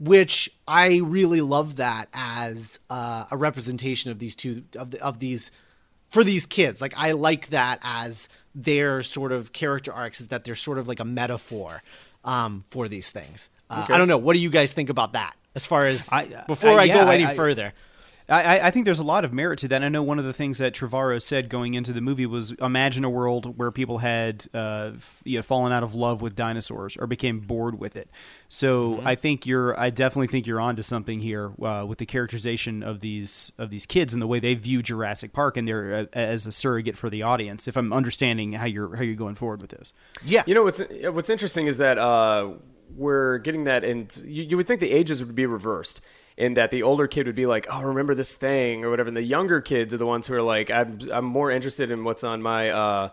[0.00, 5.18] which I really love that as uh, a representation of these two of, the, of
[5.18, 5.50] these
[6.08, 6.80] for these kids.
[6.80, 10.86] Like I like that as their sort of character arcs is that they're sort of
[10.88, 11.82] like a metaphor
[12.24, 13.50] um, for these things.
[13.70, 13.94] Uh, Okay.
[13.94, 14.18] I don't know.
[14.18, 15.34] What do you guys think about that?
[15.54, 17.72] As far as I- before I- I, go any further.
[18.28, 19.84] I, I- I think there's a lot of merit to that.
[19.84, 23.04] I know one of the things that Trevorrow said going into the movie was imagine
[23.04, 26.96] a world where people had uh, f- you know, fallen out of love with dinosaurs
[26.96, 28.08] or became bored with it.
[28.48, 32.82] So I think you're, I definitely think you're onto something here uh, with the characterization
[32.82, 36.06] of these of these kids and the way they view Jurassic Park and they're uh,
[36.12, 37.66] as a surrogate for the audience.
[37.68, 39.92] If I'm understanding how you're how you're going forward with this.
[40.24, 40.44] Yeah.
[40.46, 42.52] You know what's what's interesting is that uh,
[42.96, 46.00] we're getting that, and you, you would think the ages would be reversed,
[46.36, 49.16] in that the older kid would be like, "Oh, remember this thing" or whatever, and
[49.16, 52.24] the younger kids are the ones who are like, "I'm I'm more interested in what's
[52.24, 53.10] on my uh,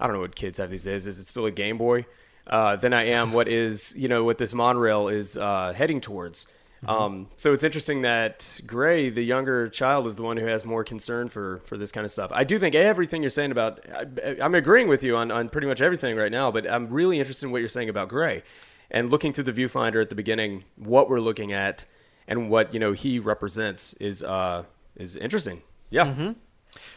[0.00, 1.06] I don't know what kids have these days.
[1.06, 2.06] Is it still a Game Boy?"
[2.46, 6.46] Uh, than I am what is you know what this monorail is uh, heading towards.
[6.86, 10.84] Um, so it's interesting that Gray, the younger child, is the one who has more
[10.84, 12.30] concern for for this kind of stuff.
[12.34, 15.66] I do think everything you're saying about I, I'm agreeing with you on on pretty
[15.66, 18.42] much everything right now, but I'm really interested in what you're saying about Gray
[18.90, 21.86] and looking through the viewfinder at the beginning, what we're looking at
[22.28, 24.64] and what you know he represents is uh
[24.96, 25.62] is interesting.
[25.90, 26.32] Yeah.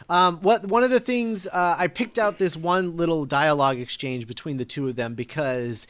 [0.09, 4.27] Um, what one of the things uh, I picked out this one little dialogue exchange
[4.27, 5.85] between the two of them because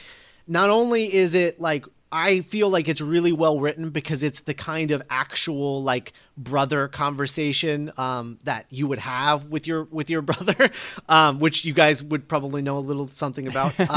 [0.48, 4.54] not only is it like I feel like it's really well written because it's the
[4.54, 10.22] kind of actual like brother conversation um, that you would have with your with your
[10.24, 10.70] brother,
[11.10, 13.74] um, which you guys would probably know a little something about.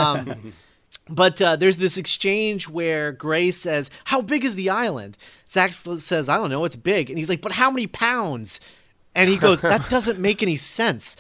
[1.09, 5.16] But uh, there's this exchange where Gray says, "How big is the island?"
[5.50, 6.64] Zach says, "I don't know.
[6.64, 8.61] It's big." And he's like, "But how many pounds?"
[9.14, 11.16] And he goes, "That doesn't make any sense."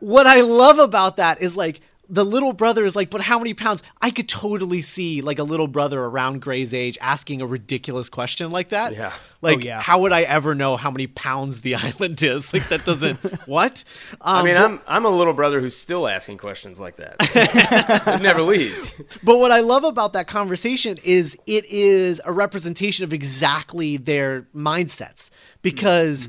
[0.00, 3.54] what I love about that is like the little brother is like, "But how many
[3.54, 8.08] pounds?" I could totally see like a little brother around Gray's age asking a ridiculous
[8.08, 8.92] question like that.
[8.94, 9.12] Yeah.
[9.40, 9.80] Like, Oh, yeah.
[9.82, 12.52] how would I ever know how many pounds the island is?
[12.52, 13.16] Like that doesn't
[13.48, 13.84] what?
[14.20, 17.16] Um, I mean, but- I'm I'm a little brother who's still asking questions like that.
[17.20, 18.90] it never leaves.
[19.22, 24.42] But what I love about that conversation is it is a representation of exactly their
[24.54, 25.30] mindsets
[25.62, 26.28] because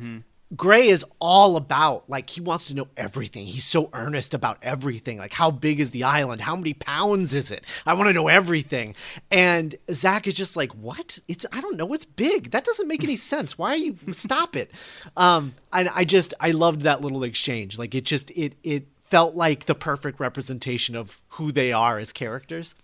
[0.55, 3.45] Gray is all about like he wants to know everything.
[3.47, 5.17] He's so earnest about everything.
[5.17, 6.41] Like how big is the island?
[6.41, 7.63] How many pounds is it?
[7.85, 8.95] I want to know everything.
[9.31, 11.17] And Zach is just like, "What?
[11.27, 11.91] It's I don't know.
[11.93, 12.51] It's big.
[12.51, 13.57] That doesn't make any sense.
[13.57, 14.71] Why are you stop it?"
[15.17, 17.79] Um and I just I loved that little exchange.
[17.79, 22.11] Like it just it it felt like the perfect representation of who they are as
[22.11, 22.75] characters.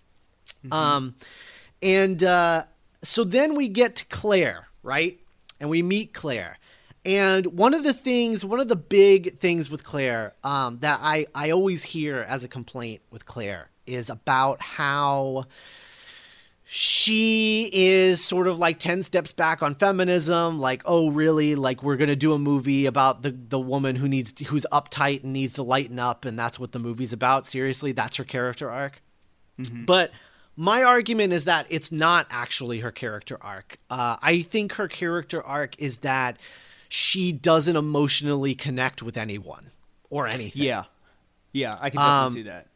[0.70, 1.16] Um,
[1.82, 2.64] and uh,
[3.02, 5.18] so then we get to Claire, right?
[5.60, 6.58] And we meet Claire.
[7.04, 11.26] And one of the things, one of the big things with Claire um, that I,
[11.34, 15.46] I always hear as a complaint with Claire is about how
[16.64, 21.54] she is sort of like 10 steps back on feminism like oh really?
[21.54, 24.64] Like we're going to do a movie about the the woman who needs to, who's
[24.72, 27.46] uptight and needs to lighten up and that's what the movie's about?
[27.46, 29.02] Seriously that's her character arc?
[29.84, 30.12] But
[30.56, 33.78] my argument is that it's not actually her character arc.
[33.90, 36.38] Uh, I think her character arc is that
[36.94, 39.70] she doesn't emotionally connect with anyone
[40.10, 40.62] or anything.
[40.62, 40.84] Yeah,
[41.50, 42.66] yeah, I can definitely Um, see that.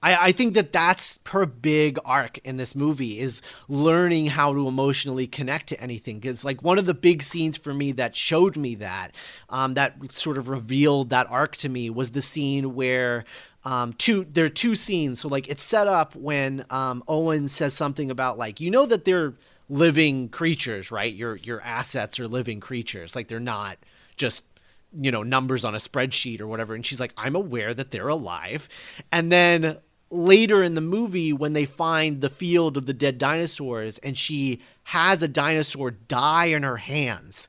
[0.00, 4.68] I, I think that that's her big arc in this movie is learning how to
[4.68, 6.20] emotionally connect to anything.
[6.20, 9.12] Because like one of the big scenes for me that showed me that,
[9.48, 13.24] um, that sort of revealed that arc to me was the scene where
[13.64, 15.18] um, two there are two scenes.
[15.22, 19.04] So like it's set up when um, Owen says something about like you know that
[19.04, 19.34] they're
[19.68, 21.12] living creatures, right?
[21.12, 23.16] Your your assets are living creatures.
[23.16, 23.78] Like they're not
[24.16, 24.44] just
[24.92, 28.08] you know numbers on a spreadsheet or whatever and she's like i'm aware that they're
[28.08, 28.68] alive
[29.12, 29.76] and then
[30.10, 34.60] later in the movie when they find the field of the dead dinosaurs and she
[34.84, 37.48] has a dinosaur die in her hands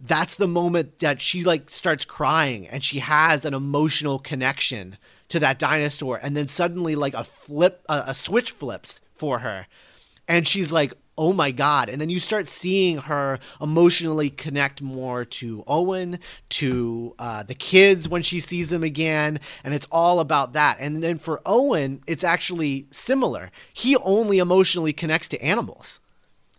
[0.00, 4.96] that's the moment that she like starts crying and she has an emotional connection
[5.28, 9.66] to that dinosaur and then suddenly like a flip a, a switch flips for her
[10.28, 15.24] and she's like oh my god and then you start seeing her emotionally connect more
[15.24, 20.52] to owen to uh, the kids when she sees them again and it's all about
[20.54, 26.00] that and then for owen it's actually similar he only emotionally connects to animals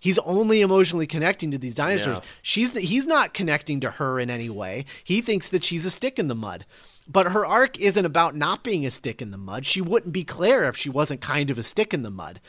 [0.05, 2.17] He's only emotionally connecting to these dinosaurs.
[2.17, 2.29] Yeah.
[2.43, 4.85] She's he's not connecting to her in any way.
[5.03, 6.67] He thinks that she's a stick in the mud.
[7.07, 9.65] But her arc isn't about not being a stick in the mud.
[9.65, 12.39] She wouldn't be Claire if she wasn't kind of a stick in the mud.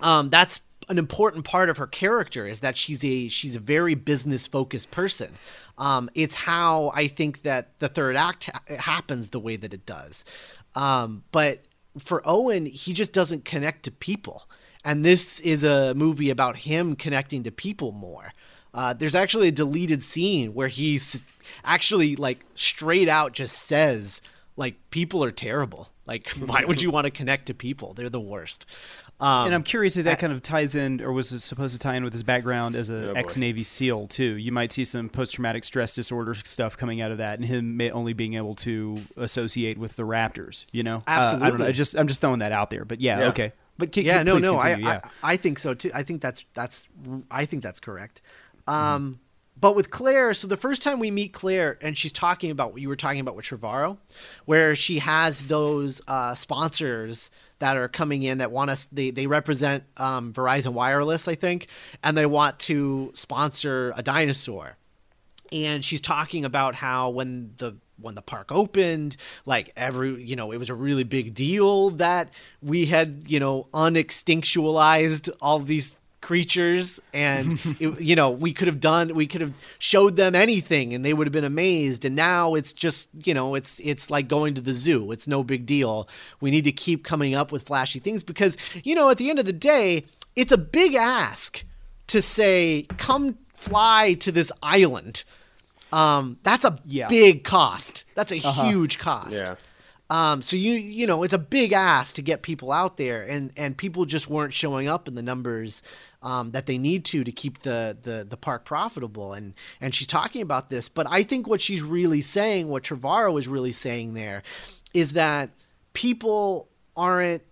[0.00, 3.94] Um, that's an important part of her character is that she's a she's a very
[3.94, 5.34] business focused person.
[5.78, 9.86] Um, it's how I think that the third act ha- happens the way that it
[9.86, 10.24] does.
[10.74, 11.64] Um, but
[11.98, 14.48] for Owen, he just doesn't connect to people,
[14.84, 18.32] and this is a movie about him connecting to people more.
[18.72, 21.22] Uh, there's actually a deleted scene where he's
[21.64, 24.20] actually like straight out just says
[24.56, 25.90] like people are terrible.
[26.06, 27.94] Like why would you want to connect to people?
[27.94, 28.66] They're the worst.
[29.20, 31.78] Um, and I'm curious if that kind of ties in, or was it supposed to
[31.78, 34.36] tie in with his background as a Oh, ex Navy SEAL too?
[34.36, 37.76] You might see some post traumatic stress disorder stuff coming out of that, and him
[37.76, 40.64] may only being able to associate with the Raptors.
[40.72, 41.46] You know, Uh, I don't know.
[41.46, 41.66] Absolutely.
[41.68, 43.28] I just I'm just throwing that out there, but yeah, Yeah.
[43.28, 43.52] okay.
[43.78, 45.00] But ki- yeah, ki- no, please no, I, yeah.
[45.22, 45.90] I I think so too.
[45.94, 46.88] I think that's that's
[47.30, 48.20] I think that's correct.
[48.66, 49.20] Um,
[49.60, 52.82] but with Claire, so the first time we meet Claire, and she's talking about what
[52.82, 53.98] you were talking about with Trevorrow,
[54.44, 57.30] where she has those uh, sponsors
[57.64, 58.86] that are coming in that want us.
[58.92, 61.68] They they represent um, Verizon Wireless, I think,
[62.02, 64.76] and they want to sponsor a dinosaur
[65.52, 70.50] and she's talking about how when the when the park opened like every you know
[70.50, 75.92] it was a really big deal that we had you know unextinctualized all these
[76.24, 80.94] creatures and it, you know we could have done we could have showed them anything
[80.94, 84.26] and they would have been amazed and now it's just you know it's it's like
[84.26, 86.08] going to the zoo it's no big deal
[86.40, 89.38] we need to keep coming up with flashy things because you know at the end
[89.38, 90.02] of the day
[90.34, 91.62] it's a big ask
[92.06, 95.24] to say come fly to this island
[95.92, 97.06] um, that's a Yeah.
[97.06, 98.04] big cost.
[98.16, 99.32] That's a huge cost.
[99.34, 99.54] Yeah.
[100.14, 103.50] Um, so you you know it's a big ask to get people out there, and
[103.56, 105.82] and people just weren't showing up in the numbers
[106.22, 109.32] um, that they need to to keep the, the the park profitable.
[109.32, 113.36] And and she's talking about this, but I think what she's really saying, what Trevorrow
[113.40, 114.44] is really saying there,
[114.92, 115.50] is that
[115.94, 117.42] people aren't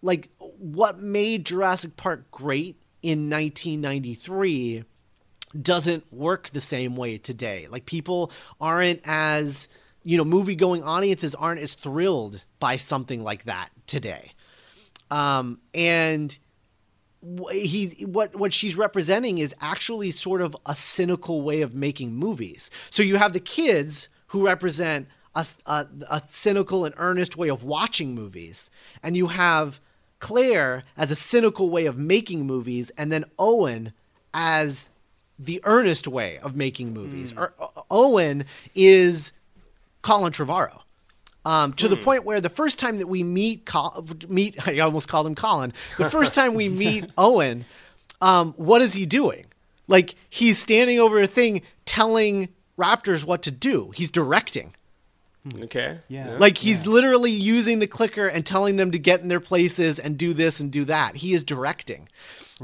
[0.00, 4.84] like what made Jurassic Park great in 1993
[5.60, 7.66] doesn't work the same way today.
[7.68, 9.66] Like people aren't as
[10.02, 14.32] you know, movie going audiences aren't as thrilled by something like that today.
[15.10, 16.38] Um, and
[17.50, 22.70] he what what she's representing is actually sort of a cynical way of making movies.
[22.88, 27.62] So you have the kids who represent a, a, a cynical and earnest way of
[27.62, 28.70] watching movies,
[29.02, 29.80] and you have
[30.18, 33.92] Claire as a cynical way of making movies, and then Owen
[34.32, 34.88] as
[35.38, 37.32] the earnest way of making movies.
[37.36, 39.32] Or, O- Owen is
[40.02, 40.80] Colin Trevorrow.
[41.44, 45.08] Um, to the point where the first time that we meet Col- meet I almost
[45.08, 45.72] called him Colin.
[45.96, 47.64] The first time we meet Owen,
[48.20, 49.46] um, what is he doing?
[49.88, 53.90] Like he's standing over a thing telling Raptors what to do.
[53.94, 54.74] He's directing.
[55.62, 55.98] Okay.
[56.08, 56.36] Yeah.
[56.38, 60.18] Like he's literally using the clicker and telling them to get in their places and
[60.18, 61.16] do this and do that.
[61.16, 62.08] He is directing.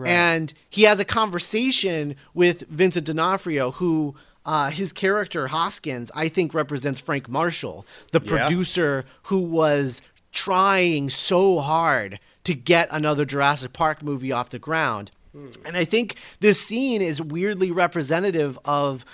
[0.04, 4.14] And he has a conversation with Vincent D'Onofrio, who
[4.46, 8.46] uh, his character Hoskins, I think, represents Frank Marshall, the Yeah.
[8.46, 10.00] producer who was
[10.32, 15.10] trying so hard to get another Jurassic Park movie off the ground.
[15.66, 19.04] And I think this scene is weirdly representative of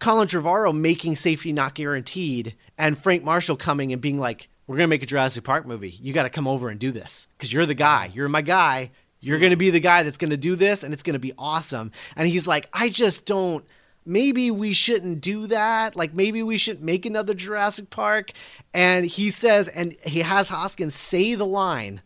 [0.00, 4.84] Colin Trevorrow making Safety Not Guaranteed and Frank Marshall coming and being like, We're going
[4.88, 5.90] to make a Jurassic Park movie.
[6.02, 8.10] You got to come over and do this because you're the guy.
[8.12, 8.90] You're my guy.
[9.20, 11.18] You're going to be the guy that's going to do this and it's going to
[11.20, 11.90] be awesome.
[12.16, 13.64] And he's like, I just don't.
[14.04, 15.94] Maybe we shouldn't do that.
[15.94, 18.32] Like, maybe we should make another Jurassic Park.
[18.74, 22.02] And he says, and he has Hoskins say the line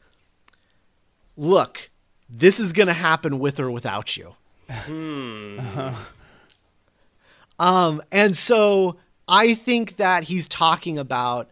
[1.39, 1.91] Look,
[2.31, 4.35] this is going to happen with or without you.
[4.71, 5.91] Hmm.
[7.59, 11.49] Um, and so I think that he's talking about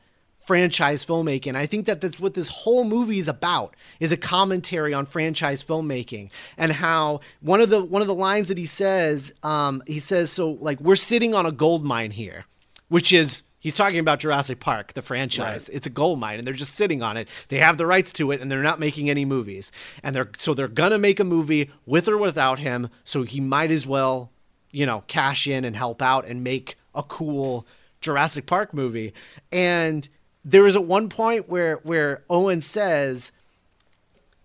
[0.46, 1.56] franchise filmmaking.
[1.56, 5.62] I think that that's what this whole movie is about is a commentary on franchise
[5.62, 9.98] filmmaking and how one of the one of the lines that he says, um, he
[9.98, 12.44] says, so like we're sitting on a gold mine here,
[12.88, 15.68] which is he's talking about Jurassic Park, the franchise.
[15.72, 17.28] It's a gold mine and they're just sitting on it.
[17.48, 19.72] They have the rights to it and they're not making any movies.
[20.02, 23.70] And they're so they're gonna make a movie with or without him, so he might
[23.70, 24.30] as well
[24.74, 27.64] you know, cash in and help out and make a cool
[28.00, 29.14] Jurassic Park movie.
[29.52, 30.08] And
[30.44, 33.32] there is at one point where where Owen says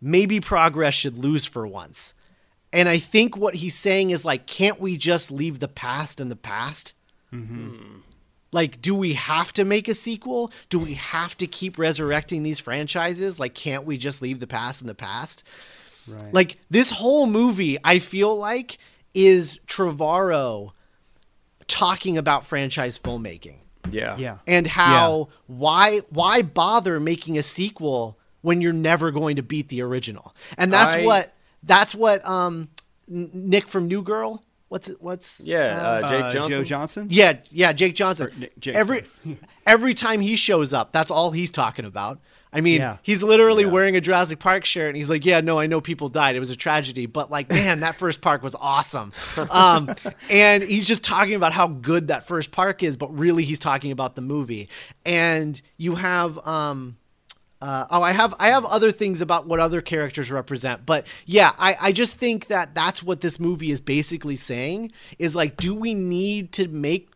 [0.01, 2.13] maybe progress should lose for once.
[2.71, 6.29] And I think what he's saying is like, can't we just leave the past in
[6.29, 6.93] the past?
[7.33, 7.99] Mm-hmm.
[8.51, 10.51] Like, do we have to make a sequel?
[10.69, 13.39] Do we have to keep resurrecting these franchises?
[13.39, 15.43] Like, can't we just leave the past in the past?
[16.07, 16.33] Right.
[16.33, 18.77] Like this whole movie, I feel like
[19.13, 20.71] is Trevorrow
[21.67, 23.57] talking about franchise filmmaking
[23.91, 24.15] Yeah.
[24.17, 24.37] yeah.
[24.47, 29.81] and how why why bother making a sequel when you're never going to beat the
[29.81, 30.35] original.
[30.57, 32.69] And that's I- what that's what um
[33.07, 34.43] Nick from New Girl.
[34.67, 35.01] What's it?
[35.01, 35.81] What's Yeah.
[35.81, 36.51] Uh, Jake Uh, Johnson.
[36.51, 37.07] Joe Johnson.
[37.09, 38.29] yeah, yeah, Jake Johnson.
[38.37, 39.05] Nick- Jake, every
[39.65, 42.19] every time he shows up, that's all he's talking about.
[42.51, 42.97] I mean, Yeah.
[43.03, 43.69] he's literally Yeah.
[43.69, 46.35] wearing a Jurassic Park shirt, and he's like, "Yeah, no, I know people died.
[46.35, 49.13] It was a tragedy, but like, man, that first park was awesome."
[49.51, 49.93] Um,
[50.29, 53.91] and he's just talking about how good that first park is, but really, he's talking
[53.91, 54.67] about the movie.
[55.05, 56.97] And you have um,
[57.61, 61.51] Uh, oh, I have I have other things about what other characters represent, but yeah,
[61.59, 65.75] I, I just think that that's what this movie is basically saying is like, do
[65.75, 67.08] we need to make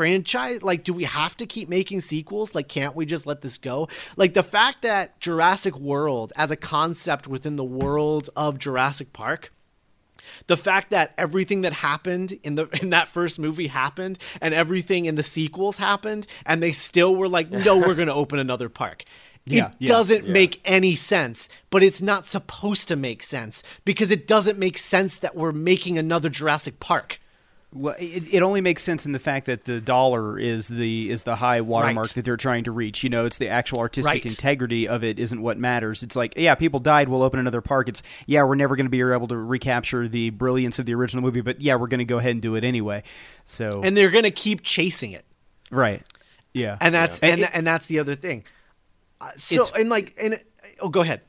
[0.00, 2.54] franchise like do we have to keep making sequels?
[2.54, 3.86] Like can't we just let this go?
[4.16, 9.52] Like the fact that Jurassic World as a concept within the world of Jurassic Park
[10.46, 15.04] the fact that everything that happened in the in that first movie happened and everything
[15.04, 18.70] in the sequels happened and they still were like no we're going to open another
[18.70, 19.04] park.
[19.46, 20.32] Yeah, it yeah, doesn't yeah.
[20.32, 25.16] make any sense but it's not supposed to make sense because it doesn't make sense
[25.16, 27.18] that we're making another Jurassic Park
[27.72, 31.22] Well, it, it only makes sense in the fact that the dollar is the is
[31.22, 32.14] the high watermark Right.
[32.16, 33.04] that they're trying to reach.
[33.04, 34.26] You know, it's the actual artistic Right.
[34.26, 36.02] integrity of it isn't what matters.
[36.02, 37.08] It's like, yeah, people died.
[37.08, 37.88] We'll open another park.
[37.88, 41.22] It's yeah, we're never going to be able to recapture the brilliance of the original
[41.22, 43.04] movie, but yeah, we're going to go ahead and do it anyway.
[43.44, 45.24] So and they're going to keep chasing it
[45.70, 46.02] right,
[46.52, 47.28] yeah, and that's Yeah.
[47.28, 48.42] and, And it- and that's the other thing
[49.20, 50.40] uh, so and like and
[50.80, 51.20] oh go ahead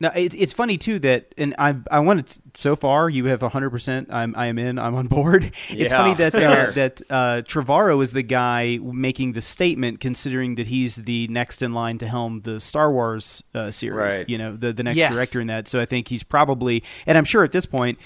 [0.00, 3.70] No, it's it's funny too that, and I I wanted so far you have hundred
[3.70, 4.08] percent.
[4.12, 4.78] I'm I am in.
[4.78, 5.44] I'm on board.
[5.70, 9.98] It's Yeah, funny that same uh, that uh, Trevorrow is the guy making the statement,
[9.98, 14.18] considering that he's the next in line to helm the Star Wars uh, series.
[14.18, 14.28] Right.
[14.28, 15.12] You know, the the next Yes.
[15.12, 15.66] director in that.
[15.66, 17.98] So I think he's probably, and I'm sure at this point.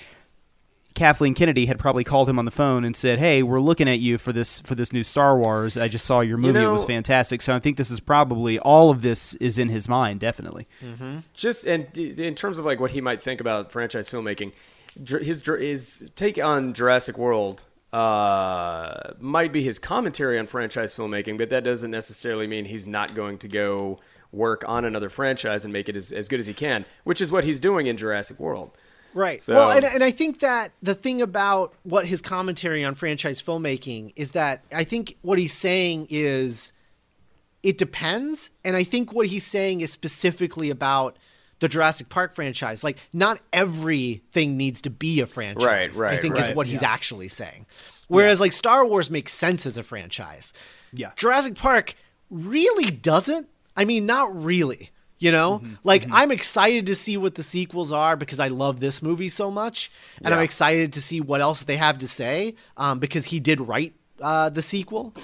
[0.95, 4.01] Kathleen Kennedy had probably called him on the phone and said, "Hey, we're looking at
[4.01, 5.77] you for this for this new Star Wars.
[5.77, 8.91] I just saw your movie; it was fantastic." So I think this is probably all
[8.91, 10.67] of this is in his mind, definitely.
[11.35, 14.53] just and in terms of like what he might think about franchise filmmaking,
[15.07, 21.51] his his take on Jurassic World uh, might be his commentary on franchise filmmaking, but
[21.51, 24.01] that doesn't necessarily mean he's not going to go
[24.33, 27.31] work on another franchise and make it as, as good as he can, which is
[27.31, 28.77] what he's doing in Jurassic World.
[29.15, 29.43] Right.
[29.43, 33.43] So- well, and, and I think that the thing about what his commentary on franchise
[33.43, 36.73] filmmaking is that I think what he's saying is
[37.63, 38.51] it depends.
[38.65, 41.17] And I think what he's saying is specifically about
[41.61, 42.83] the Jurassic Park franchise.
[42.83, 45.65] Like, not everything needs to be a franchise.
[45.65, 46.51] Right, right, I think right.
[46.51, 47.67] is what he's actually saying.
[48.09, 50.53] Whereas, like, Star Wars makes sense as a franchise.
[50.93, 51.13] Yeah.
[51.17, 51.95] Jurassic Park
[52.31, 53.49] really doesn't.
[53.77, 54.91] I mean, not really.
[55.23, 55.75] You know, Mm-hmm.
[55.85, 59.51] like I'm excited to see what the sequels are because I love this movie so
[59.53, 59.91] much,
[60.25, 63.61] and I'm excited to see what else they have to say um, because he did
[63.61, 65.15] write uh, the sequel.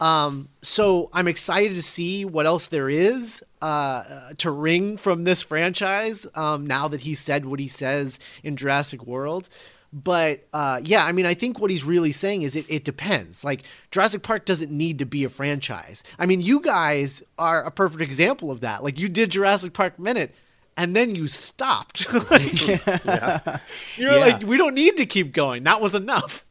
[0.00, 4.02] Um, so I'm excited to see what else there is uh,
[4.38, 9.04] to wring from this franchise um, now that he said what he says in Jurassic
[9.04, 9.48] World.
[9.92, 13.42] But uh, yeah, I mean, I think what he's really saying is it, it depends.
[13.42, 16.04] Like, Jurassic Park doesn't need to be a franchise.
[16.18, 18.84] I mean, you guys are a perfect example of that.
[18.84, 20.32] Like, you did Jurassic Park Minute
[20.76, 22.06] and then you stopped.
[22.30, 22.80] like, You're
[24.12, 24.16] Yeah.
[24.18, 25.64] like, we don't need to keep going.
[25.64, 26.46] That was enough.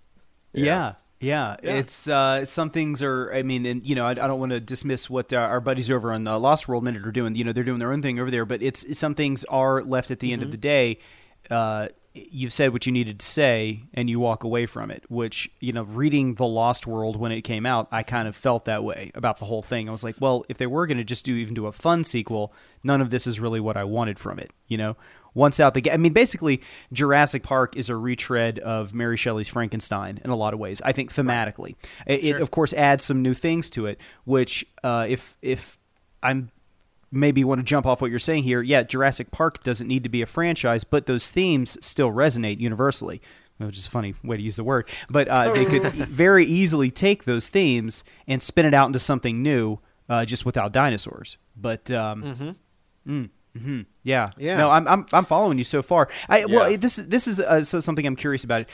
[0.53, 0.95] Yeah.
[1.21, 3.29] Yeah, it's uh, some things are.
[3.33, 5.91] I mean, and you know, I, I don't want to dismiss what uh, our buddies
[5.91, 7.35] over on uh, Lost World Minute are doing.
[7.35, 10.11] You know, they're doing their own thing over there, but it's some things are left
[10.11, 10.97] at the end of the day.
[12.13, 15.03] You've said what you needed to say, and you walk away from it.
[15.09, 18.65] Which you know, reading the Lost World when it came out, I kind of felt
[18.65, 19.87] that way about the whole thing.
[19.87, 22.03] I was like, well, if they were going to just do even do a fun
[22.03, 22.53] sequel,
[22.83, 24.51] none of this is really what I wanted from it.
[24.67, 24.97] You know,
[25.33, 25.93] once out the gate.
[25.93, 30.53] I mean, basically, Jurassic Park is a retread of Mary Shelley's Frankenstein in a lot
[30.53, 30.81] of ways.
[30.83, 33.99] I think thematically, it, it of course adds some new things to it.
[34.25, 35.77] Which, uh, if if
[36.23, 36.51] I'm
[37.11, 40.09] maybe want to jump off what you're saying here, yeah, Jurassic Park doesn't need to
[40.09, 43.21] be a franchise, but those themes still resonate universally.
[43.57, 46.89] Which is a funny way to use the word, but uh, they could very easily
[46.91, 51.35] take those themes and spin it out into something new, uh, just without dinosaurs.
[51.57, 52.55] But um,
[53.05, 54.55] mm, mhm, yeah, Yeah.
[54.55, 56.07] No, I'm, I'm I'm following you so far.
[56.29, 58.65] I well, this is this is uh, so something I'm curious about.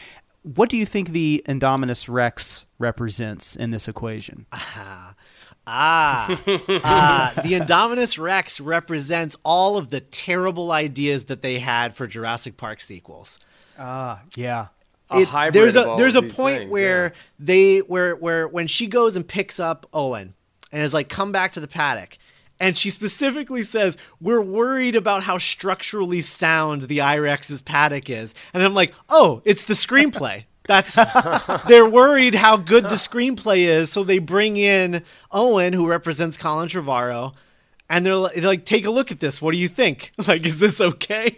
[0.44, 4.46] What do you think the Indominus Rex represents in this equation?
[4.52, 5.16] Ah,
[6.84, 12.58] ah, the Indominus Rex represents all of the terrible ideas that they had for Jurassic
[12.58, 13.40] Park sequels.
[13.78, 14.68] Ah, yeah.
[15.12, 17.10] A It- hybrid there's of a all there's of a point things, where yeah.
[17.40, 20.34] they where where when she goes and picks up Owen
[20.72, 22.18] and is like come back to the paddock
[22.60, 28.64] and she specifically says we're worried about how structurally sound the I-Rex's paddock is and
[28.64, 30.96] I'm like oh it's the screenplay that's
[31.68, 36.70] they're worried how good the screenplay is so they bring in Owen who represents Colin
[36.70, 37.34] Trevorrow
[37.90, 40.46] and they're like, they're like take a look at this what do you think like
[40.46, 41.34] is this okay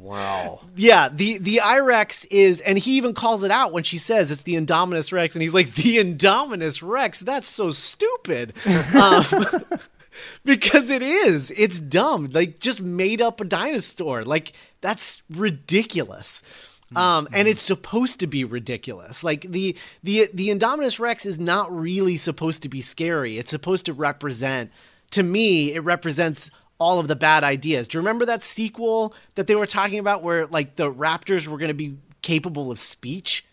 [0.00, 0.60] Wow.
[0.76, 4.42] Yeah, the the I-Rex is, and he even calls it out when she says it's
[4.42, 7.20] the Indominus Rex, and he's like, the Indominus Rex.
[7.20, 8.52] That's so stupid,
[8.94, 9.24] um,
[10.44, 11.50] because it is.
[11.56, 12.28] It's dumb.
[12.32, 14.24] Like just made up a dinosaur.
[14.24, 16.42] Like that's ridiculous.
[16.96, 19.22] Um, and it's supposed to be ridiculous.
[19.22, 23.38] Like the the the Indominus Rex is not really supposed to be scary.
[23.38, 24.70] It's supposed to represent
[25.10, 27.88] to me, it represents all of the bad ideas.
[27.88, 31.58] Do you remember that sequel that they were talking about where like the raptors were
[31.58, 33.44] going to be capable of speech?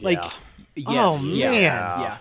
[0.00, 0.22] Like,
[0.74, 2.18] Yes, oh yeah, man, yeah.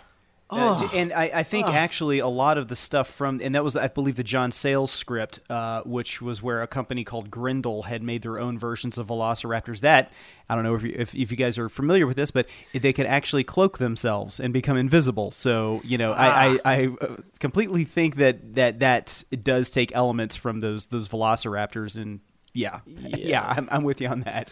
[0.52, 0.92] Uh, Oh.
[0.94, 3.88] and I, I think actually a lot of the stuff from and that was I
[3.88, 8.22] believe the John Sayles script, uh, which was where a company called Grindel had made
[8.22, 9.80] their own versions of Velociraptors.
[9.80, 10.12] That
[10.50, 12.92] I don't know if you, if, if you guys are familiar with this, but they
[12.92, 15.32] could actually cloak themselves and become invisible.
[15.32, 19.96] So you know, I, I, I uh, completely think that that that it does take
[19.96, 22.20] elements from those those Velociraptors, and
[22.54, 24.52] yeah, yeah, I'm, I'm with you on that.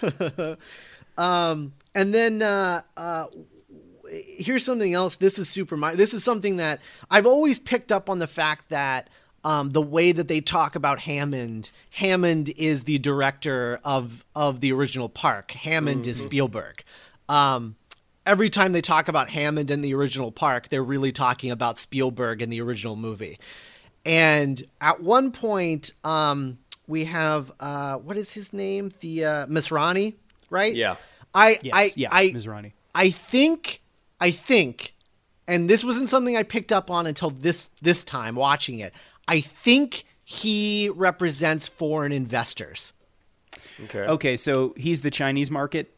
[1.18, 3.26] Um, and then uh, uh,
[4.10, 5.16] here's something else.
[5.16, 5.76] This is super.
[5.94, 6.80] This is something that
[7.10, 9.08] I've always picked up on the fact that
[9.44, 11.70] um, the way that they talk about Hammond.
[11.90, 15.52] Hammond is the director of of the original park.
[15.52, 16.84] Hammond is Spielberg.
[17.28, 17.76] Um,
[18.26, 22.42] every time they talk about Hammond and the original park, they're really talking about Spielberg
[22.42, 23.38] and the original movie.
[24.04, 28.92] And at one point, um, we have uh, what is his name?
[29.00, 30.14] The uh, Masrani,
[30.50, 30.74] right?
[30.74, 30.96] Yeah.
[31.34, 32.72] I Yes, I yeah, I Mizrahi.
[32.94, 33.80] I think
[34.20, 34.94] I think
[35.50, 38.94] and this wasn't something I picked up on until this this time watching it.
[39.26, 42.92] I think he represents foreign investors.
[43.84, 44.00] Okay.
[44.00, 45.92] Okay, so he's the Chinese market.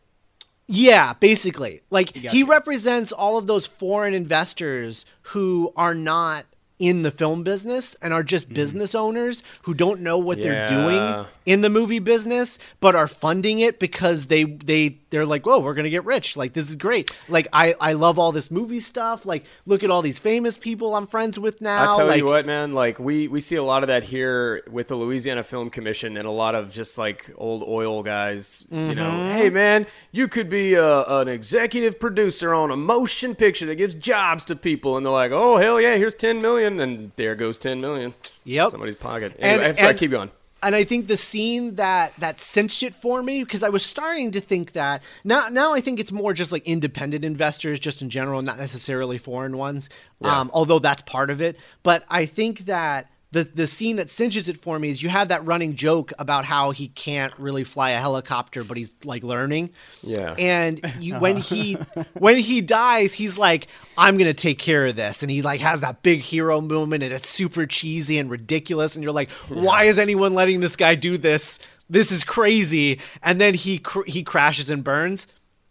[0.66, 1.82] Yeah, basically.
[1.90, 2.46] Like he Gotcha.
[2.46, 6.46] represents all of those foreign investors who are not
[6.78, 8.54] in the film business and are just mm-hmm.
[8.54, 13.58] business owners who don't know what they're doing in the movie business but are funding
[13.60, 16.36] it because they they they're like, "Whoa, we're going to get rich.
[16.36, 17.12] Like this is great.
[17.28, 19.24] Like I I love all this movie stuff.
[19.24, 22.26] Like look at all these famous people I'm friends with now." I tell like, you
[22.26, 22.72] what, man.
[22.74, 26.26] Like we we see a lot of that here with the Louisiana Film Commission and
[26.26, 28.66] a lot of just like old oil guys.
[28.70, 28.94] You Mm-hmm.
[28.98, 33.76] know, hey man, you could be a, an executive producer on a motion picture that
[33.76, 37.34] gives jobs to people, and they're like, oh hell yeah, here's ten million, and there
[37.34, 38.14] goes ten million.
[38.44, 38.70] Yep.
[38.70, 39.32] somebody's pocket.
[39.38, 40.30] And- Anyway, sorry, and- keep going.
[40.62, 44.30] And I think the scene that that cinched it for me because I was starting
[44.32, 48.10] to think that now now I think it's more just like independent investors just in
[48.10, 49.88] general, not necessarily foreign ones.
[50.20, 50.40] Yeah.
[50.40, 53.08] Um, although that's part of it, but I think that.
[53.32, 56.44] The, the scene that cinches it for me is you have that running joke about
[56.44, 59.70] how he can't really fly a helicopter, but he's like learning.
[60.02, 60.34] Yeah.
[60.38, 61.74] And you, when he
[62.12, 65.80] when he dies, he's like, "I'm gonna take care of this," and he like has
[65.80, 69.98] that big hero moment, and it's super cheesy and ridiculous, and you're like, "Why is
[69.98, 71.58] anyone letting this guy do this?
[71.88, 75.26] This is crazy." And then he cr- he crashes and burns.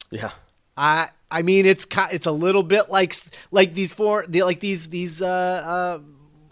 [0.10, 0.32] Yeah.
[0.76, 3.16] I I mean, it's it's a little bit like
[3.52, 6.00] like these four like these these uh, uh,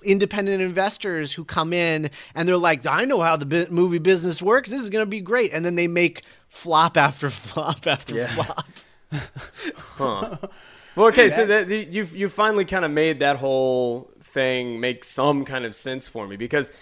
[0.04, 4.42] independent investors who come in and they're like, I know how the bu- movie business
[4.42, 4.70] works.
[4.70, 8.28] This is gonna be great, and then they make flop after flop after Yeah.
[8.36, 8.68] flop.
[9.98, 10.38] Huh.
[10.96, 15.46] Well, okay, so that, you've you finally kind of made that whole thing make some
[15.46, 16.74] kind of sense for me because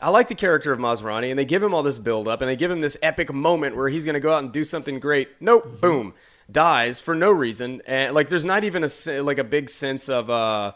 [0.00, 2.50] I like the character of Masrani, and they give him all this build up, and
[2.50, 4.98] they give him this epic moment where he's going to go out and do something
[4.98, 5.28] great.
[5.40, 6.14] Nope, boom,
[6.50, 10.30] dies for no reason, and like there's not even a like a big sense of
[10.30, 10.72] uh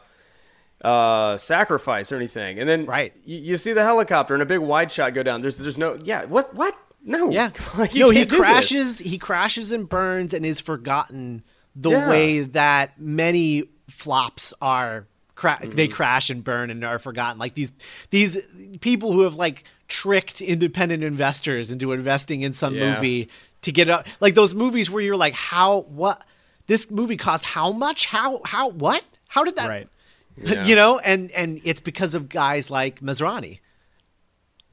[0.85, 3.13] uh sacrifice or anything, and then Right.
[3.25, 5.41] you, you see the helicopter and a big wide shot go down.
[5.41, 7.51] There's there's no yeah what what no Yeah.
[7.79, 8.41] Like, no, he can't do this.
[8.41, 8.99] crashes.
[8.99, 11.43] He crashes and burns and is forgotten
[11.75, 12.09] the Yeah.
[12.11, 15.07] way that many flops are.
[15.37, 15.71] Cra- Mm-hmm.
[15.73, 17.39] They crash and burn and are forgotten.
[17.39, 17.73] Like these
[18.11, 18.39] these
[18.81, 22.95] people who have like tricked independent investors into investing in some Yeah.
[22.95, 23.29] movie
[23.63, 24.07] to get up.
[24.21, 26.23] Like those movies where you're like, how what
[26.69, 27.45] this movie cost?
[27.47, 28.07] How much?
[28.07, 29.03] How how what?
[29.29, 29.69] How did that?
[29.69, 29.89] Right.
[30.37, 30.65] Yeah.
[30.67, 33.61] you know, and and it's because of guys like Masrani.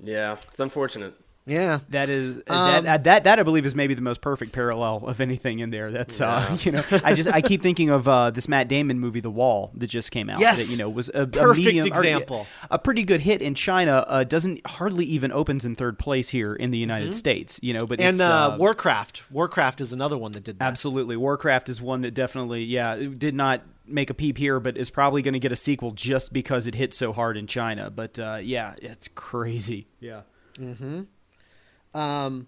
[0.04, 1.14] Yeah, it's unfortunate.
[1.46, 1.80] Yeah.
[1.90, 5.04] That is Um, that, uh, that that I believe is maybe the most perfect parallel
[5.08, 5.92] of anything in there.
[5.92, 9.22] That's uh, you know I just I keep thinking of uh, this Matt Damon movie,
[9.22, 10.40] The Wall, that just came out.
[10.40, 10.58] Yes.
[10.58, 12.46] that, you know was a, a Perfect medium, example.
[12.70, 14.06] a pretty good hit in China.
[14.08, 17.60] Uh, doesn't hardly even opens in third place here in the United States.
[17.64, 18.10] You know, but Mm-hmm.
[18.10, 19.24] And uh, uh, Warcraft.
[19.32, 20.66] Warcraft is another one that did that.
[20.66, 21.16] Absolutely.
[21.18, 25.22] Warcraft is one that definitely, yeah, did not make a peep here, but is probably
[25.22, 27.90] going to get a sequel just because it hit so hard in China.
[27.92, 29.88] But uh, yeah, it's crazy.
[30.00, 30.22] Yeah.
[31.94, 32.48] Um,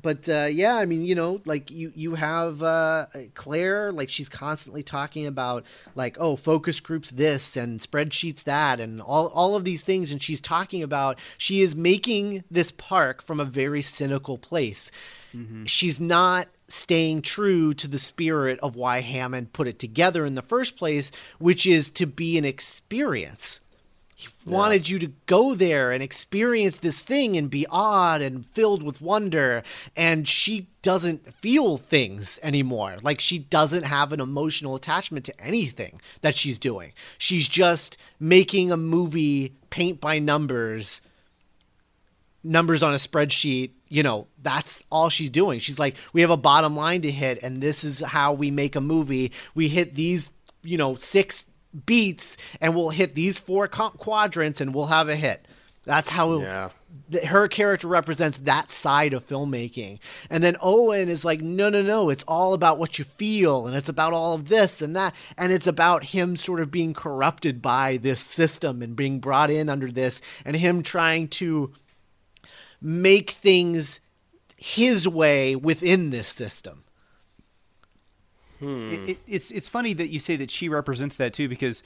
[0.00, 4.28] but uh, yeah, I mean, you know, like you you have uh, Claire, like she's
[4.28, 5.64] constantly talking about
[5.94, 10.22] like oh focus groups this and spreadsheets that and all all of these things, and
[10.22, 14.90] she's talking about she is making this park from a very cynical place.
[15.66, 20.42] She's not staying true to the spirit of why Hammond put it together in the
[20.42, 23.60] first place, which is to be an experience
[24.18, 28.82] He wanted you to go there and experience this thing and be awed and filled
[28.82, 29.62] with wonder.
[29.94, 32.96] And she doesn't feel things anymore.
[33.02, 36.92] Like she doesn't have an emotional attachment to anything that she's doing.
[37.18, 41.02] She's just making a movie paint by numbers
[42.42, 46.36] numbers on a spreadsheet you know that's all she's doing she's like we have a
[46.36, 50.30] bottom line to hit and this is how we make a movie we hit these
[50.62, 51.45] you know six
[51.84, 55.46] beats and we'll hit these four quadrants and we'll have a hit
[55.84, 56.70] that's how Yeah.
[57.26, 59.98] her character represents that side of filmmaking
[60.30, 63.76] and then owen is like no no no it's all about what you feel and
[63.76, 67.60] it's about all of this and that and it's about him sort of being corrupted
[67.60, 71.72] by this system and being brought in under this and him trying to
[72.80, 74.00] make things
[74.56, 76.82] his way within this system.
[78.60, 81.82] It, it, it's it's funny that you say that she represents that too because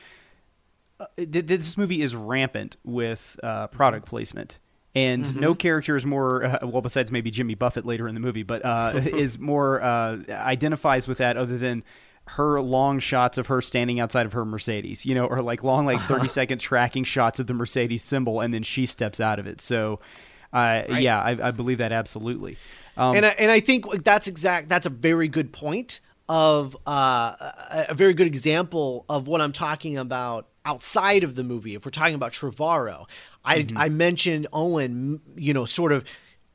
[1.00, 4.58] uh, th- this movie is rampant with uh, product placement.
[4.92, 8.42] And no character is more uh, well, besides maybe Jimmy Buffett later in the movie,
[8.42, 11.84] but uh, is more uh, identifies with that other than
[12.26, 15.86] her long shots of her standing outside of her Mercedes, you know, or like long
[15.86, 19.46] like thirty second tracking shots of the Mercedes symbol, and then she steps out of
[19.46, 19.60] it.
[19.60, 20.00] So,
[20.52, 22.56] uh, yeah, I, I believe that absolutely.
[22.96, 24.68] Um, and I, and I think that's exact.
[24.68, 26.00] That's a very good point
[26.30, 27.34] of uh,
[27.88, 31.74] a, very good example of what I'm talking about outside of the movie.
[31.74, 33.08] If we're talking about Trevorrow,
[33.44, 36.04] I I mentioned Owen, you know, sort of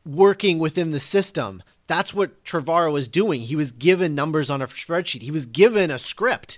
[0.05, 1.61] working within the system.
[1.87, 3.41] That's what Trevorrow was doing.
[3.41, 5.23] He was given numbers on a spreadsheet.
[5.23, 6.57] He was given a script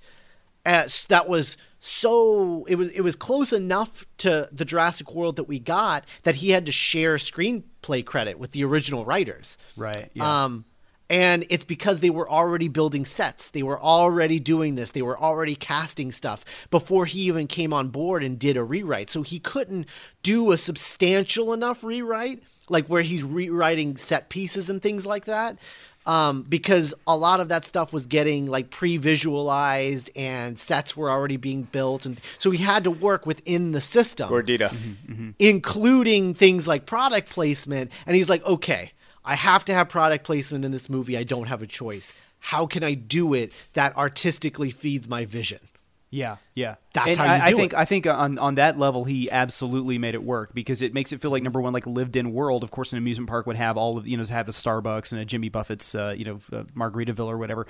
[0.64, 5.46] as, that was so it was it was close enough to the Jurassic World that
[5.46, 9.58] we got that he had to share screenplay credit with the original writers.
[9.76, 10.44] Right, yeah.
[10.44, 10.66] Um,
[11.10, 13.50] and it's because they were already building sets.
[13.50, 14.92] They were already doing this.
[14.92, 19.10] They were already casting stuff before he even came on board and did a rewrite.
[19.10, 19.88] So he couldn't
[20.24, 25.58] do a substantial enough rewrite, like where he's rewriting set pieces and things like that.
[26.06, 31.36] Um, because a lot of that stuff was getting like pre-visualized and sets were already
[31.36, 35.34] being built, and so he had to work within the system Gordita.
[35.38, 37.92] including things like product placement.
[38.06, 38.94] And he's like, okay,
[39.28, 41.18] I have to have product placement in this movie.
[41.18, 42.14] I don't have a choice.
[42.40, 45.60] How can I do it that artistically feeds my vision?
[46.10, 46.76] Yeah, yeah.
[46.94, 47.80] That's And how you I, I think it.
[47.80, 51.22] I think on on that level he absolutely made it work because it makes it
[51.22, 52.64] feel like number one, like a lived-in world.
[52.64, 55.20] Of course, an amusement park would have all of you know have a Starbucks and
[55.20, 57.68] a Jimmy Buffett's uh, you know uh, Margaritaville or whatever.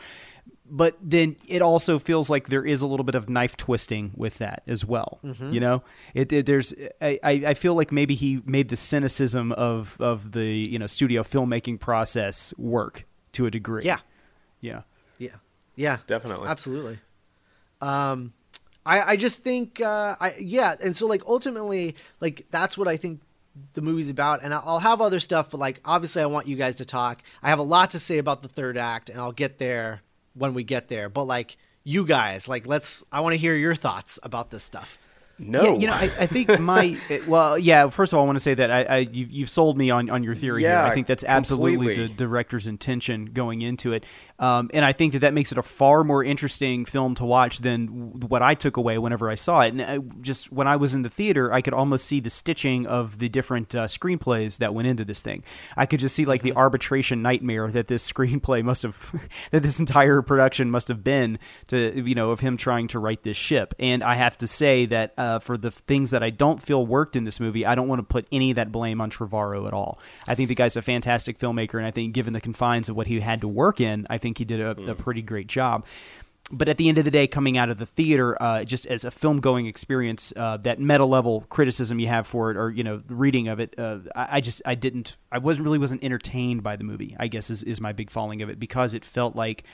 [0.70, 4.38] But then it also feels like there is a little bit of knife twisting with
[4.40, 5.20] that as well.
[5.24, 5.54] Mm-hmm.
[5.54, 9.52] You know, it, it there's I, I I feel like maybe he made the cynicism
[9.54, 13.84] of of the you know studio filmmaking process work to a degree.
[13.84, 14.00] Yeah.
[14.62, 14.82] yeah.
[15.18, 15.36] Yeah.
[15.76, 15.98] Yeah.
[16.08, 16.48] Definitely.
[16.48, 17.00] Absolutely.
[17.82, 18.34] Um
[18.86, 22.98] I I just think uh I yeah, and so like ultimately like that's what I
[22.98, 23.22] think
[23.74, 26.76] the movie's about and I'll have other stuff but like obviously I want you guys
[26.76, 27.24] to talk.
[27.42, 30.02] I have a lot to say about the third act and I'll get there
[30.38, 31.10] when we get there.
[31.10, 34.98] But like you guys, like let's I want to hear your thoughts about this stuff.
[35.40, 35.62] No.
[35.64, 37.90] Yeah, you know, I, I think my well, yeah.
[37.90, 40.10] First of all, I want to say that I, I you, you've sold me on,
[40.10, 40.92] on your theory Yeah, here.
[40.92, 42.08] I think that's absolutely completely.
[42.08, 44.04] the director's intention going into it,
[44.40, 47.60] um, and I think that that makes it a far more interesting film to watch
[47.60, 49.74] than what I took away whenever I saw it.
[49.74, 52.86] And I, just when I was in the theater, I could almost see the stitching
[52.86, 55.44] of the different uh, screenplays that went into this thing.
[55.76, 59.16] I could just see like the arbitration nightmare that this screenplay must have,
[59.52, 63.24] that this entire production must have been to you know of him trying to write
[63.24, 63.74] this ship.
[63.80, 67.16] And I have to say that uh, for the things that I don't feel worked
[67.16, 69.74] in this movie, I don't want to put any of that blame on Trevorrow at
[69.74, 70.00] all.
[70.28, 73.08] I think the guy's a fantastic filmmaker, and I think given the confines of what
[73.08, 75.86] he had to work in, I think he did a, a pretty great job.
[76.50, 79.04] But at the end of the day, coming out of the theater, uh, just as
[79.04, 82.86] a film going experience, uh, that meta level criticism you have for it, or you
[82.86, 86.64] know, reading of it, uh, I, I just I didn't, I wasn't really wasn't entertained
[86.64, 87.18] by the movie.
[87.20, 89.66] I guess is is my big falling of it because it felt like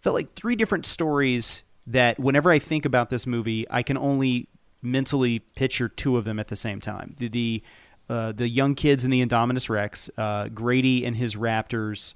[0.00, 4.48] felt like three different stories that whenever I think about this movie, I can only
[4.82, 7.14] mentally picture two of them at the same time.
[7.18, 7.62] The the,
[8.08, 12.14] uh, the young kids in the Indominus Rex, uh, Grady and his Raptors,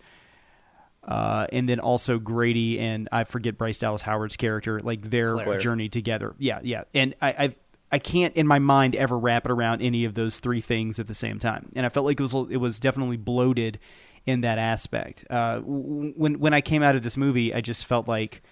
[1.06, 5.58] uh, and then also Grady and I forget Bryce Dallas Howard's character, like their Claire.
[5.58, 6.34] journey together.
[6.38, 7.34] Yeah, yeah, and I.
[7.38, 7.56] I've,
[7.92, 11.06] I can't in my mind ever wrap it around any of those three things at
[11.06, 13.78] the same time, and I felt like it was it was definitely bloated
[14.26, 15.24] in that aspect.
[15.30, 18.42] Uh, when when I came out of this movie, I just felt like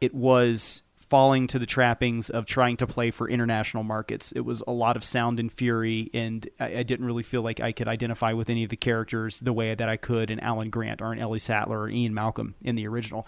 [0.00, 4.32] it was falling to the trappings of trying to play for international markets.
[4.32, 7.60] It was a lot of sound and fury, and I, I didn't really feel like
[7.60, 10.70] I could identify with any of the characters the way that I could in Alan
[10.70, 13.26] Grant or in Ellie Sattler or Ian Malcolm in the original.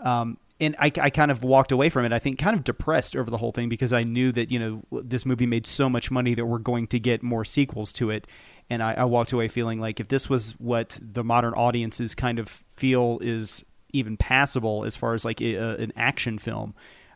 [0.00, 2.12] Um, and I, I kind of walked away from it.
[2.12, 5.02] I think kind of depressed over the whole thing because I knew that you know
[5.02, 8.28] this movie made so much money that we're going to get more sequels to it,
[8.70, 12.38] and I, I walked away feeling like if this was what the modern audiences kind
[12.38, 16.72] of feel is even passable as far as like a, an action film,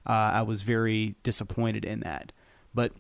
[0.07, 2.33] uh, I was very disappointed in that.
[2.75, 2.93] But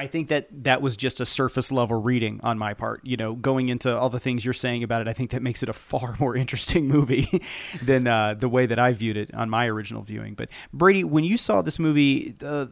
[0.00, 3.04] I think that that was just a surface level reading on my part.
[3.04, 5.62] You know, going into all the things you're saying about it, I think that makes
[5.62, 7.42] it a far more interesting movie
[7.82, 10.34] than uh, the way that I viewed it on my original viewing.
[10.34, 12.66] But Brady, when you saw this movie, uh,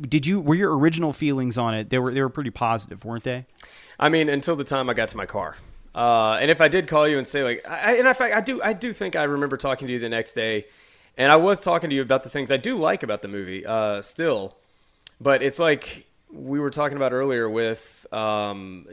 [0.00, 1.90] did you were your original feelings on it?
[1.90, 3.46] They were they were pretty positive, weren't they?
[3.98, 5.56] I mean, until the time I got to my car.
[5.94, 8.40] Uh, and if I did call you and say like, I, and in fact, I
[8.40, 10.64] do, I do think I remember talking to you the next day,
[11.16, 13.64] and I was talking to you about the things I do like about the movie,
[13.64, 14.56] uh, still,
[15.20, 18.86] but it's like we were talking about earlier with um,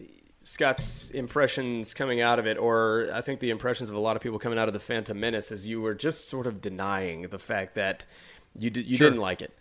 [0.43, 4.21] Scott's impressions coming out of it, or I think the impressions of a lot of
[4.21, 7.39] people coming out of the Phantom Menace, is you were just sort of denying the
[7.39, 8.05] fact that
[8.55, 9.09] you d- you sure.
[9.09, 9.53] didn't like it,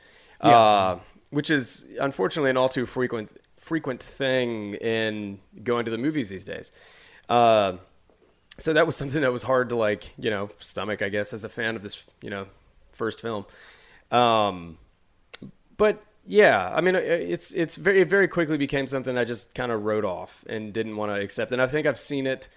[0.43, 0.51] yeah.
[0.51, 0.99] uh,
[1.31, 6.45] which is unfortunately an all too frequent frequent thing in going to the movies these
[6.45, 6.73] days.
[7.29, 7.75] Uh,
[8.61, 11.45] so that was something that was hard to like, you know, stomach, I guess, as
[11.45, 12.47] a fan of this, you know,
[12.93, 13.47] first film.
[14.11, 14.79] Um,
[15.77, 19.73] but yeah, I mean, it's it's very it very quickly became something I just kind
[19.73, 21.53] of wrote off and didn't want to accept.
[21.53, 22.49] And I think I've seen it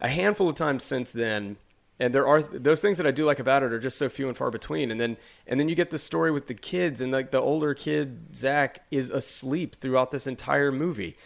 [0.00, 1.56] a handful of times since then.
[2.00, 4.26] And there are those things that I do like about it are just so few
[4.26, 4.90] and far between.
[4.90, 7.74] And then and then you get the story with the kids and like the older
[7.74, 11.16] kid Zach is asleep throughout this entire movie,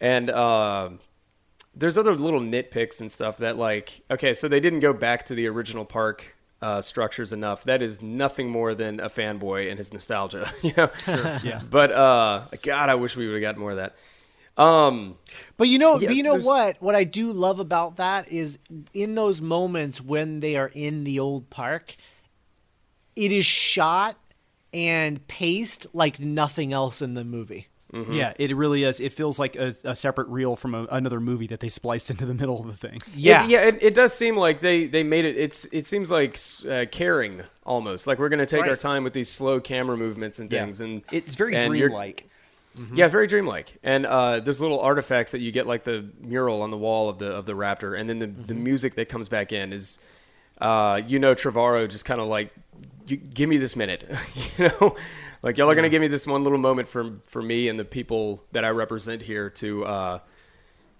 [0.00, 0.90] and uh,
[1.74, 5.34] there's other little nitpicks and stuff that like okay, so they didn't go back to
[5.34, 7.64] the original park uh, structures enough.
[7.64, 10.90] That is nothing more than a fanboy and his nostalgia, you know.
[11.04, 11.60] Sure, yeah.
[11.70, 13.96] But uh, God, I wish we would have got more of that.
[14.56, 15.16] Um,
[15.56, 16.76] but you know, yeah, but you know what?
[16.82, 18.58] What I do love about that is
[18.92, 21.96] in those moments when they are in the old park,
[23.16, 24.16] it is shot
[24.74, 27.68] and paced like nothing else in the movie.
[27.92, 28.12] Mm-hmm.
[28.12, 29.00] Yeah, it really is.
[29.00, 32.24] It feels like a, a separate reel from a, another movie that they spliced into
[32.24, 33.00] the middle of the thing.
[33.16, 33.60] Yeah, it, yeah.
[33.62, 35.36] It, it, does seem like they they made it.
[35.36, 36.38] It's it seems like
[36.68, 38.06] uh, caring almost.
[38.06, 38.70] Like we're going to take right.
[38.70, 40.86] our time with these slow camera movements and things, yeah.
[40.86, 42.28] and it's very dreamlike.
[42.78, 42.96] Mm-hmm.
[42.96, 43.78] Yeah, very dreamlike.
[43.82, 47.18] And uh, there's little artifacts that you get, like the mural on the wall of
[47.18, 48.46] the of the raptor, and then the mm-hmm.
[48.46, 49.98] the music that comes back in is,
[50.60, 52.54] uh, you know, Trevorrow just kind of like,
[53.16, 54.08] give me this minute,
[54.58, 54.96] you know.
[55.42, 57.84] Like y'all are gonna give me this one little moment for for me and the
[57.84, 60.18] people that I represent here to uh,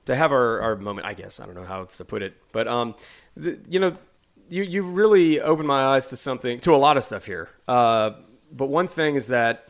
[0.06, 1.06] to have our, our moment.
[1.06, 2.94] I guess I don't know how else to put it, but um,
[3.36, 3.96] the, you know,
[4.48, 7.50] you you really opened my eyes to something to a lot of stuff here.
[7.68, 8.12] Uh,
[8.50, 9.68] but one thing is that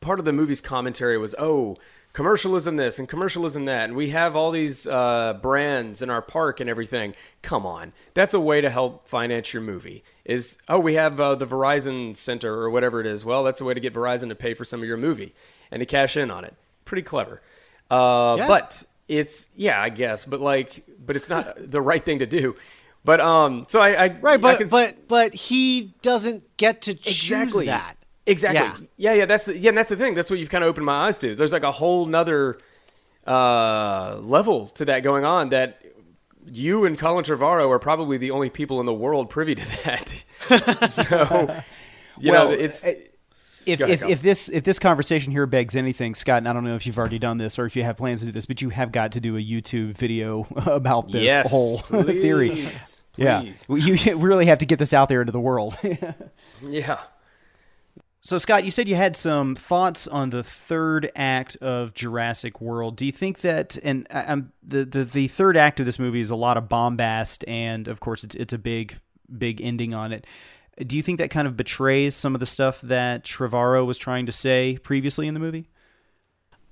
[0.00, 1.76] part of the movie's commentary was, oh,
[2.12, 6.60] commercialism this and commercialism that, and we have all these uh, brands in our park
[6.60, 7.14] and everything.
[7.42, 10.04] Come on, that's a way to help finance your movie.
[10.24, 13.24] Is oh, we have uh, the Verizon Center or whatever it is.
[13.24, 15.34] Well, that's a way to get Verizon to pay for some of your movie
[15.70, 16.54] and to cash in on it.
[16.84, 17.40] Pretty clever.
[17.90, 18.48] Uh, yeah.
[18.48, 22.56] But it's yeah, I guess, but like, but it's not the right thing to do.
[23.04, 27.16] But um, so I, I right, but I but but he doesn't get to choose
[27.16, 27.66] exactly.
[27.66, 27.96] that.
[28.30, 28.86] Exactly.
[28.96, 29.12] Yeah.
[29.12, 29.26] yeah, yeah.
[29.26, 29.72] That's the, yeah.
[29.72, 30.14] that's the thing.
[30.14, 31.34] That's what you've kind of opened my eyes to.
[31.34, 32.58] There's like a whole nother
[33.26, 35.50] uh, level to that going on.
[35.50, 35.82] That
[36.46, 40.24] you and Colin Trevorrow are probably the only people in the world privy to that.
[40.90, 41.62] so,
[42.18, 42.86] you well, know, it's.
[43.66, 46.64] If, ahead, if, if, this if this conversation here begs anything, Scott, and I don't
[46.64, 48.62] know if you've already done this or if you have plans to do this, but
[48.62, 52.50] you have got to do a YouTube video about this yes, whole please, theory.
[52.50, 53.02] Please.
[53.16, 55.76] Yeah, you really have to get this out there into the world.
[56.62, 57.00] yeah.
[58.22, 62.96] So, Scott, you said you had some thoughts on the third act of Jurassic World.
[62.96, 66.30] Do you think that, and um, the, the the third act of this movie is
[66.30, 68.98] a lot of bombast, and of course, it's it's a big
[69.38, 70.26] big ending on it.
[70.78, 74.26] Do you think that kind of betrays some of the stuff that Trevorrow was trying
[74.26, 75.68] to say previously in the movie?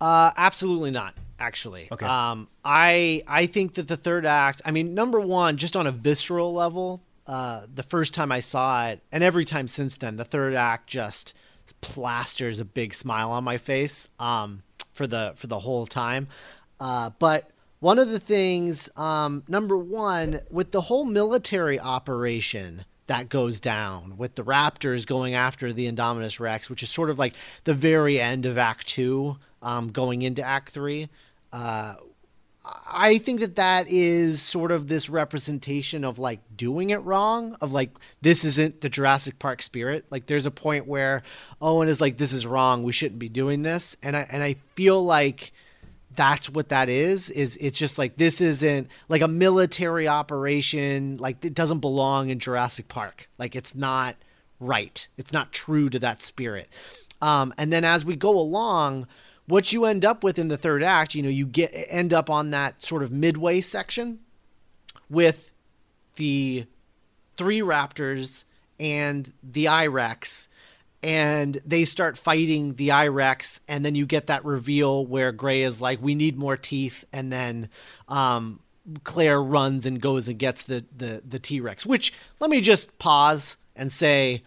[0.01, 1.15] Uh, absolutely not.
[1.41, 2.05] Actually, okay.
[2.05, 4.61] Um, I I think that the third act.
[4.67, 8.89] I mean, number one, just on a visceral level, uh, the first time I saw
[8.89, 11.35] it, and every time since then, the third act just
[11.83, 14.63] plasters a big smile on my face um,
[14.95, 16.29] for the for the whole time.
[16.81, 17.51] Uh, but
[17.81, 24.17] one of the things, um, number one, with the whole military operation that goes down
[24.17, 28.19] with the Raptors going after the Indominus Rex, which is sort of like the very
[28.19, 31.11] end of Act Two, um, going into Act Three.
[31.53, 31.97] Uh,
[32.91, 37.73] I think that that is sort of this representation of like doing it wrong, of
[37.73, 37.91] like
[38.21, 40.05] this isn't the Jurassic Park spirit.
[40.11, 41.23] Like there's a point where
[41.61, 44.57] Owen is like, this is wrong, we shouldn't be doing this, and I and I
[44.75, 45.53] feel like
[46.17, 51.17] that's what that is is it's just like this isn't like a military operation.
[51.19, 53.29] Like it doesn't belong in Jurassic Park.
[53.39, 54.17] Like it's not
[54.59, 55.07] right.
[55.17, 56.69] It's not true to that spirit.
[57.23, 59.07] Um, and then as we go along
[59.49, 62.31] what you end up with in the third act you know you get end up
[62.31, 64.21] on that sort of midway section
[65.11, 65.53] with
[66.17, 66.67] the
[67.37, 68.45] three raptors
[68.79, 70.49] and the I-Rex
[71.03, 75.81] and they start fighting the I-Rex, and then you get that reveal where Gray is
[75.81, 77.69] like, "We need more teeth," and then
[78.09, 78.61] um,
[79.05, 81.87] Claire runs and goes and gets the the the T-Rex.
[81.87, 84.43] Which let me just pause and say,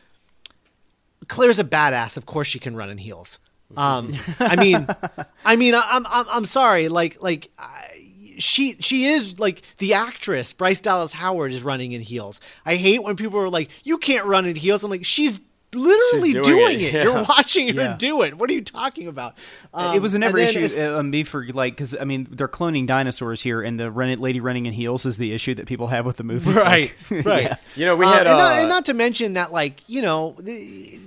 [1.27, 2.17] Claire's a badass.
[2.17, 3.39] Of course, she can run in heels.
[3.77, 4.87] Um, I mean,
[5.45, 7.51] I mean, I'm I'm I'm sorry, like like.
[8.37, 12.41] She she is like the actress Bryce Dallas Howard is running in heels.
[12.65, 15.39] I hate when people are like, "You can't run in heels." I'm like, "She's
[15.73, 16.81] literally She's doing, doing it.
[16.81, 17.03] it, yeah.
[17.03, 17.95] You're watching her Yeah.
[17.97, 18.37] do it.
[18.37, 19.37] What are you talking about?
[19.73, 22.27] Um, it was never and then issue as- uh, me for like because I mean
[22.29, 25.65] they're cloning dinosaurs here, and the run- lady running in heels is the issue that
[25.67, 26.51] people have with the movie.
[26.51, 27.43] right, Like, right.
[27.49, 27.55] yeah.
[27.75, 30.01] You know, we Uh, had and, not, uh, and not to mention that, like you
[30.01, 30.99] know, the,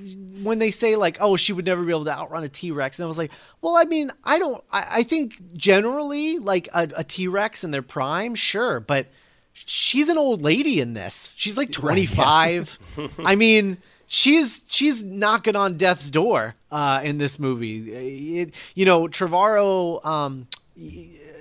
[0.43, 2.99] when they say like, "Oh, she would never be able to outrun a T Rex,"
[2.99, 4.63] and I was like, "Well, I mean, I don't.
[4.71, 9.07] I, I think generally, like a, a T Rex in their prime, sure, but
[9.53, 11.35] she's an old lady in this.
[11.37, 12.79] She's like twenty five.
[13.25, 18.39] I mean." She's she's knocking on death's door uh, in this movie.
[18.41, 20.47] It, you know, Trevorrow um,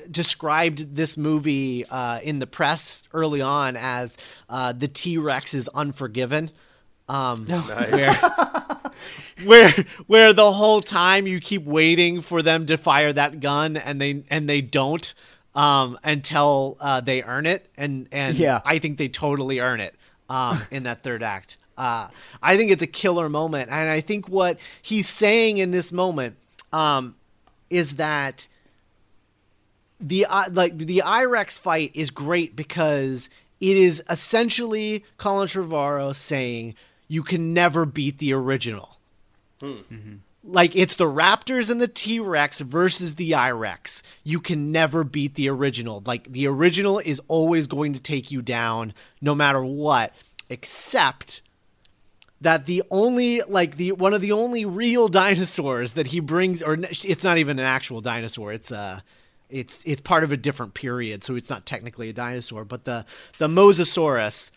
[0.10, 4.18] described this movie uh, in the press early on as
[4.50, 6.52] uh, the T Rex is unforgiven.
[7.10, 8.18] Um, nice.
[9.44, 9.72] where
[10.08, 14.24] where the whole time you keep waiting for them to fire that gun and they
[14.30, 15.14] and they don't
[15.56, 18.62] um, until uh, they earn it and and Yeah.
[18.64, 19.96] I think they totally earn it
[20.30, 21.58] um, in that third act.
[21.78, 22.08] Uh,
[22.42, 26.36] I think it's a killer moment, and I think what he's saying in this moment
[26.72, 27.16] um,
[27.70, 28.48] is that
[30.00, 36.76] the uh, like the I-Rex fight is great because it is essentially Colin Trevorrow saying
[37.08, 38.98] you can never beat the original.
[40.44, 44.04] Like it's the Raptors and the T Rex versus the I-Rex.
[44.26, 46.04] You can never beat the original.
[46.06, 50.14] Like the original is always going to take you down no matter what,
[50.50, 51.42] except
[52.44, 56.78] that the only like the one of the only real dinosaurs that he brings or
[56.82, 59.00] it's not even an actual dinosaur it's uh
[59.50, 63.06] it's it's part of a different period so it's not technically a dinosaur but the
[63.40, 64.52] the mosasaurus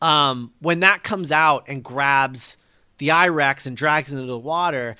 [0.00, 2.56] um when that comes out and grabs
[2.98, 4.96] the I-Rex and drags it into the water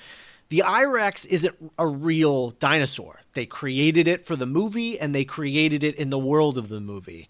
[0.49, 3.21] the I-Rex isn't a real dinosaur.
[3.33, 6.79] They created it for the movie and they created it in the world of the
[6.79, 7.27] movie.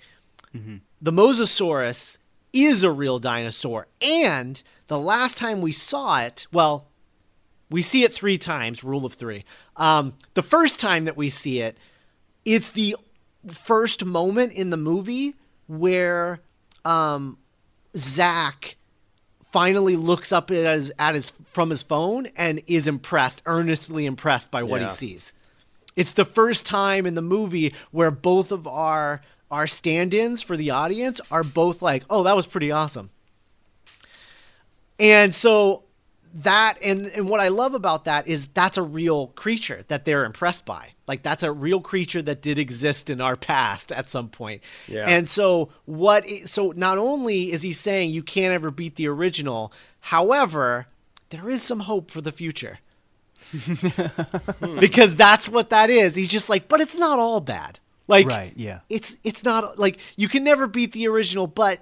[1.01, 2.17] The Mosasaurus
[2.55, 3.85] is a real dinosaur.
[4.01, 6.87] And the last time we saw it, well,
[7.69, 9.43] we see it three times, rule of three.
[9.75, 11.77] Um, the first time that we see it,
[12.45, 12.95] it's the
[13.51, 15.35] first moment in the movie
[15.67, 16.39] where
[16.85, 17.37] um,
[17.97, 18.77] Zach
[19.51, 24.51] finally looks up at his, at his from his phone and is impressed, earnestly impressed
[24.51, 24.89] by what Yeah.
[24.89, 25.33] he sees.
[25.95, 29.21] It's the first time in the movie where both of our
[29.51, 33.09] our stand-ins for the audience are both like, "Oh, that was pretty awesome."
[34.99, 35.83] And so
[36.35, 40.25] that and and what I love about that is that's a real creature that they're
[40.25, 40.91] impressed by.
[41.07, 44.61] Like that's a real creature that did exist in our past at some point.
[44.87, 45.05] Yeah.
[45.07, 49.71] And so what so not only is he saying you can't ever beat the original,
[50.01, 50.87] however,
[51.29, 52.79] there is some hope for the future.
[54.79, 56.15] because that's what that is.
[56.15, 57.79] He's just like, but it's not all bad.
[58.07, 58.79] Like Right, yeah.
[58.89, 61.79] It's it's not like you can never beat the original, but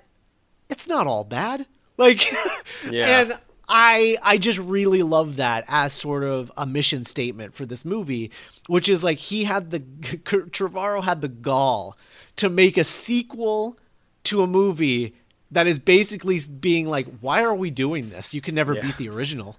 [0.69, 1.65] it's not all bad.
[1.97, 2.31] Like
[2.89, 3.19] Yeah.
[3.21, 7.83] and I I just really love that as sort of a mission statement for this
[7.85, 8.31] movie,
[8.67, 9.79] which is like he had the
[10.49, 11.97] Trevorrow had the gall
[12.37, 13.77] to make a sequel
[14.25, 15.15] to a movie
[15.51, 18.33] that is basically being like, why are we doing this?
[18.33, 18.81] You can never Yeah.
[18.81, 19.55] beat the original.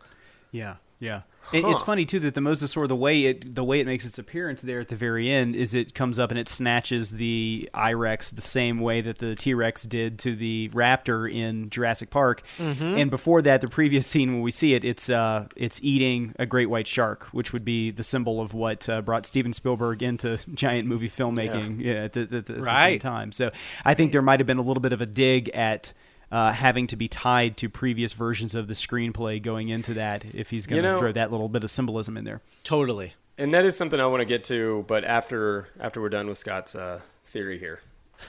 [0.51, 1.23] Yeah, yeah.
[1.53, 4.19] It, It's funny too that the mosasaur, the way it the way it makes its
[4.19, 8.31] appearance there at the very end, is it comes up and it snatches the I-Rex
[8.31, 12.43] the same way that the T Rex did to the raptor in Jurassic Park.
[12.59, 16.47] And before that, the previous scene when we see it, it's uh it's eating a
[16.47, 20.39] great white shark, which would be the symbol of what uh, brought Steven Spielberg into
[20.55, 21.81] giant movie filmmaking.
[21.81, 23.33] Yeah, at the, at the- at the same time.
[23.33, 23.51] So
[23.85, 25.93] I think there might have been a little bit of a dig at.
[26.33, 30.51] Uh, having to be tied to previous versions of the screenplay going into that, if
[30.51, 32.41] he's going You to know- throw that little bit of symbolism in there.
[32.65, 33.13] Totally.
[33.39, 36.39] and that is something I want to get to, but after after we're done with
[36.39, 37.81] Scott's uh, theory here.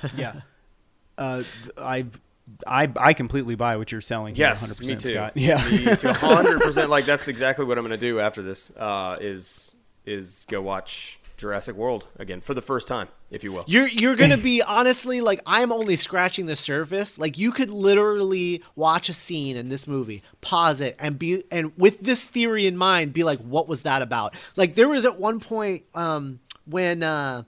[0.17, 0.41] Yeah.
[1.17, 1.43] uh,
[1.77, 2.05] I,
[2.67, 4.35] I, I completely buy what you're selling.
[4.35, 5.13] here, Yes, 100%, me too.
[5.13, 5.31] Scott.
[5.35, 5.67] Yeah.
[5.69, 6.89] me to hundred percent.
[6.89, 8.71] Like that's exactly what I'm going to do after this.
[8.75, 9.73] Uh, is
[10.05, 13.63] is go watch Jurassic World again for the first time, if you will.
[13.67, 17.19] You're you're gonna be honestly like I'm only scratching the surface.
[17.19, 21.71] Like you could literally watch a scene in this movie, pause it, and be and
[21.77, 24.36] with this theory in mind, be like, what was that about?
[24.55, 27.43] Like there was at one point um, when uh,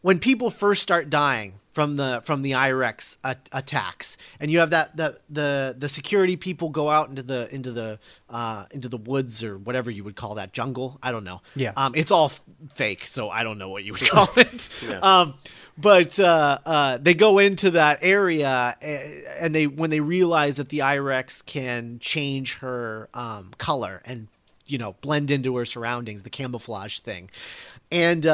[0.00, 4.70] when people first start dying from the from the I-Rex a- attacks, and you have
[4.70, 7.98] that the the the security people go out into the into the
[8.28, 10.98] uh, into the woods or whatever you would call that jungle.
[11.02, 11.40] I don't know.
[11.54, 11.72] Yeah.
[11.76, 12.42] Um, it's all f-
[12.74, 14.68] fake, so I don't know what you would call it.
[14.86, 14.98] Yeah.
[15.00, 15.34] Um,
[15.78, 20.82] but uh, uh, they go into that area, and they when they realize that the
[20.82, 24.28] I-Rex can change her um, color and
[24.66, 27.30] you know blend into her surroundings, the camouflage thing,
[27.90, 28.26] and.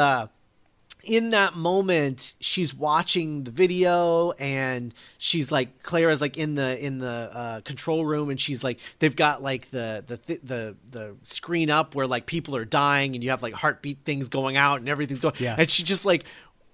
[1.08, 6.98] In that moment she's watching the video and she's like clara's like in the in
[6.98, 11.16] the uh, control room and she's like they've got like the the th- the the
[11.22, 14.80] screen up where like people are dying and you have like heartbeat things going out
[14.80, 15.56] and everything's going Yeah.
[15.58, 16.24] and she just like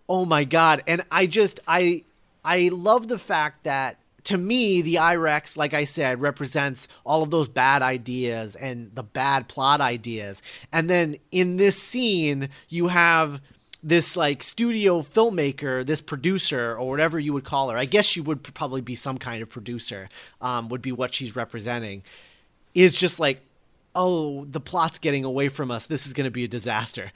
[0.09, 2.03] oh my god and i just i
[2.45, 7.30] i love the fact that to me, the I-Rex, like I said, represents all of
[7.30, 10.41] those bad ideas and the bad plot ideas.
[10.72, 13.43] And then in this scene, you have
[13.85, 17.76] this like studio filmmaker, this producer or whatever you would call her.
[17.76, 20.09] I guess she would probably be some kind of producer.
[20.41, 22.03] Um, would be what she's representing.
[22.74, 23.43] Is just like,
[23.95, 25.87] oh, the plot's getting away from us.
[25.87, 27.12] This is going to be a disaster.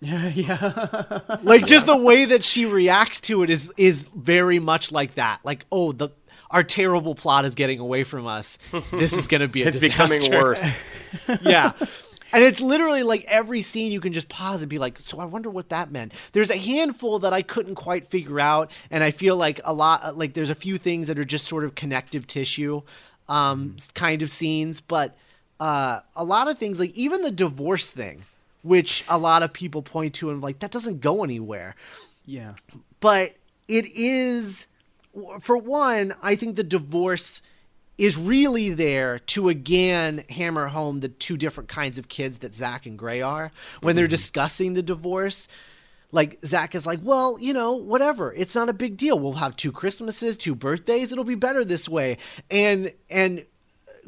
[0.00, 1.20] Yeah, yeah.
[1.42, 5.40] Like just the way that she reacts to it is is very much like that.
[5.44, 6.10] Like, oh, the
[6.52, 8.58] our terrible plot is getting away from us.
[8.92, 10.18] This is going to be a it's disaster.
[10.18, 10.64] becoming worse.
[11.42, 11.72] yeah.
[12.32, 15.24] And it's literally like every scene you can just pause and be like, so I
[15.24, 16.12] wonder what that meant.
[16.32, 20.16] There's a handful that I couldn't quite figure out, and I feel like a lot
[20.16, 22.82] like there's a few things that are just sort of connective tissue
[23.28, 25.16] um kind of scenes, but
[25.60, 28.24] uh a lot of things like even the divorce thing,
[28.62, 31.74] which a lot of people point to and like that doesn't go anywhere
[32.24, 32.54] yeah.
[33.00, 33.34] but
[33.68, 34.66] it is
[35.40, 37.42] for one i think the divorce
[38.02, 42.84] is really there to again hammer home the two different kinds of kids that zach
[42.84, 43.52] and gray are.
[43.80, 44.10] When they're mm-hmm.
[44.10, 45.46] discussing the divorce
[46.14, 48.32] like zach is like well you know whatever.
[48.34, 49.18] It's not a big deal.
[49.18, 51.12] We'll have two christmases two birthdays.
[51.12, 52.18] It'll be better this way.
[52.50, 53.46] And and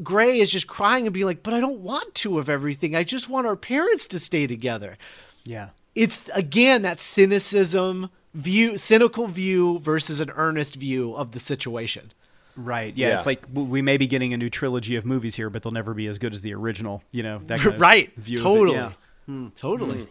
[0.03, 2.97] gray is just crying and being like but i don't want two of everything.
[2.97, 4.99] I just want our parents to stay together.
[5.45, 5.69] Yeah.
[5.95, 12.11] it's again that cynicism view cynical view versus an earnest view of the situation
[12.57, 12.95] Right.
[12.97, 13.17] Yeah, Yeah.
[13.17, 15.95] It's like we may be getting a new trilogy of movies here, but they'll never
[15.95, 17.03] be as good as the original.
[17.13, 18.45] You know, that kind of right view of it.
[18.45, 18.93] totally Yeah.
[19.27, 19.49] Hmm.
[19.57, 20.09] totally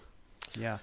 [0.59, 0.77] Yeah.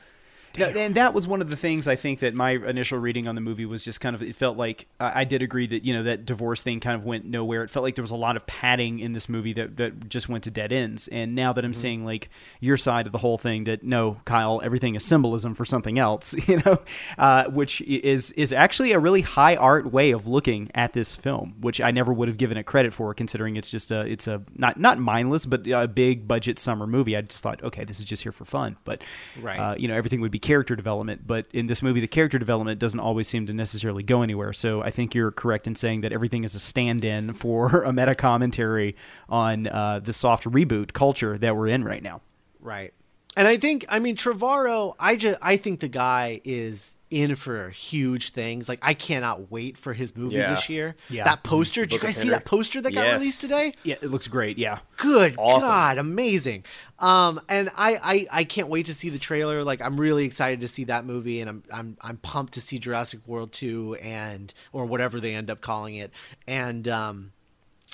[0.58, 3.34] No, and that was one of the things I think that my initial reading on
[3.36, 5.92] the movie was just kind of it felt like I I did agree that you
[5.94, 7.62] know that divorce thing kind of went nowhere.
[7.62, 10.28] It felt like there was a lot of padding in this movie that, that just
[10.28, 11.08] went to dead ends.
[11.08, 14.60] And now that I'm seeing like your side of the whole thing, that no, Kyle,
[14.64, 16.78] everything is symbolism for something else, you know,
[17.18, 21.54] uh, which is is actually a really high art way of looking at this film,
[21.60, 24.42] which I never would have given it credit for, considering it's just a it's a
[24.56, 27.16] not not mindless but a big budget summer movie.
[27.16, 29.02] I just thought, okay, this is just here for fun, but
[29.40, 29.58] Right.
[29.58, 32.78] uh, you know everything would be character development but in this movie the character development
[32.78, 34.52] doesn't always seem to necessarily go anywhere.
[34.52, 38.14] So i think you're correct in saying that everything is a stand-in for a meta
[38.14, 38.94] commentary
[39.28, 42.20] on uh, the soft reboot culture that we're in right now.
[42.60, 42.92] Right.
[43.36, 47.70] And i think i mean trevorrow i just i think the guy is in for
[47.70, 48.68] huge things.
[48.68, 50.54] Like i cannot wait for his movie Yeah.
[50.54, 50.94] this year.
[51.08, 51.24] Yeah.
[51.24, 53.74] that poster did you Book of guys see that poster that got released today?
[53.82, 54.78] Yeah it looks great yeah.
[54.96, 55.68] Good Awesome.
[55.68, 56.64] god amazing.
[57.00, 59.64] Um and I, I i can't wait to see the trailer.
[59.64, 62.78] Like i'm really excited to see that movie and i'm i'm i'm pumped to see
[62.78, 66.12] jurassic world 2 and or whatever they end up calling it.
[66.46, 67.32] And um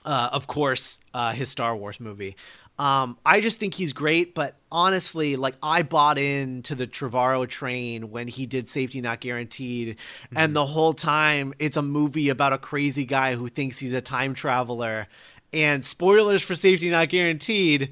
[0.05, 2.37] uh of course uh his star wars movie
[2.79, 8.11] um i just think he's great but honestly like i bought into the trevorrow train
[8.11, 9.97] when he did safety not guaranteed
[10.35, 14.01] and the whole time it's a movie about a crazy guy who thinks he's a
[14.03, 15.07] time traveler
[15.53, 17.91] and spoilers for safety not guaranteed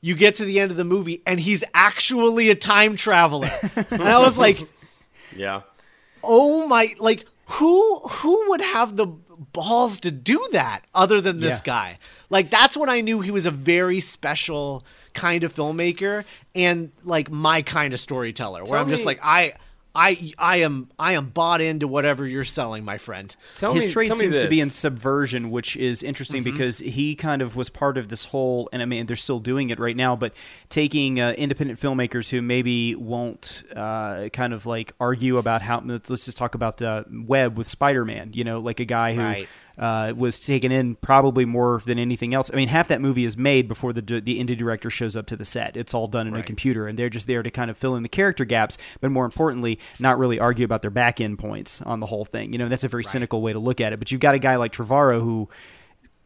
[0.00, 3.50] you get to the end of the movie and he's actually a time traveler
[3.90, 4.58] and i was like
[5.36, 5.62] Yeah.
[6.22, 9.08] oh my like who who would have the
[9.52, 11.62] balls to do that other than this Yeah.
[11.64, 14.84] guy like that's when i knew he was a very special
[15.14, 16.24] kind of filmmaker
[16.54, 19.54] and like my kind of storyteller where i'm just like i
[19.94, 23.92] i i am i am bought into whatever you're selling my friend Tell his me,
[23.92, 26.52] trade seems to be in subversion, which is interesting Mm-hmm.
[26.52, 29.70] because he kind of was part of this whole, and I mean they're still doing
[29.70, 30.32] it right now, but
[30.68, 35.82] taking uh, independent filmmakers who maybe won't uh, kind of like argue about how.
[35.84, 38.30] Let's, let's just talk about uh, Webb with Spider-Man.
[38.32, 39.20] You know, like a guy who.
[39.20, 39.48] Right.
[39.80, 42.50] Uh, was taken in probably more than anything else.
[42.52, 45.36] I mean, half that movie is made before the the indie director shows up to
[45.36, 45.76] the set.
[45.76, 48.02] It's all done in a computer, and they're just there to kind of fill in
[48.02, 51.98] the character gaps, but more importantly, not really argue about their back end points on
[51.98, 52.52] the whole thing.
[52.52, 53.98] You know, that's a very cynical way to look at it.
[53.98, 55.48] But you've got a guy like Trevorrow who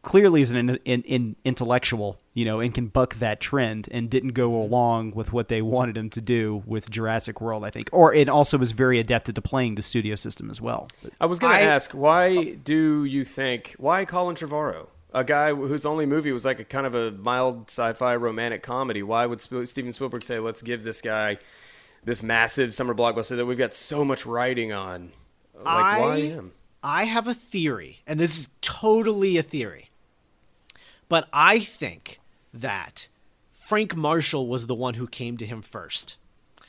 [0.02, 4.32] clearly is an, in, in, intellectual, you know, and can buck that trend, and didn't
[4.32, 8.12] go along with what they wanted him to do with Jurassic World, I think, or
[8.12, 10.88] it also was very adapted to playing the studio system as well.
[11.02, 15.54] But- I was going to ask, why do you think why Colin Trevorrow, a guy
[15.54, 19.02] whose only movie was like a kind of a mild sci-fi romantic comedy?
[19.04, 21.38] Why would Steven Spielberg say, "Let's give this guy
[22.02, 25.12] this massive summer blockbuster that we've got so much writing on"?
[25.54, 26.52] Like, why I, him?
[26.82, 29.90] I have a theory, and this is totally a theory.
[31.08, 32.18] But I think
[32.54, 33.08] that
[33.52, 36.16] Frank Marshall was the one who came to him first.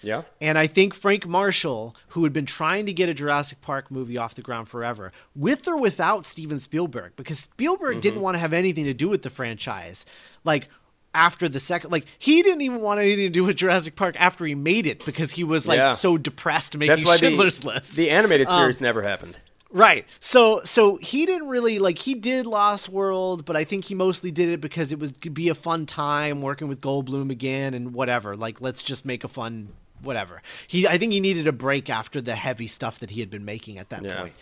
[0.02, 3.90] Yeah, And I think Frank Marshall, who had been trying to get a Jurassic Park
[3.90, 8.40] movie off the ground forever, with or without Steven Spielberg, because Spielberg didn't want to
[8.40, 10.06] have anything to do with the franchise.
[10.44, 10.68] Like,
[11.16, 14.46] after the second, like, he didn't even want anything to do with Jurassic Park after
[14.46, 15.96] he made it because he was, like, Yeah.
[15.96, 17.96] so depressed making that's why Schindler's the, List.
[17.96, 19.38] the animated Um, series never happened.
[19.76, 20.06] Right.
[20.22, 24.32] So so he didn't really like he did Lost World, but I think he mostly
[24.32, 27.94] did it because it was could be a fun time working with Goldblum again and
[27.94, 28.38] whatever.
[28.38, 30.42] Like let's just make a fun whatever.
[30.66, 33.44] He I think he needed a break after the heavy stuff that he had been
[33.44, 34.22] making at that Yeah.
[34.22, 34.34] point.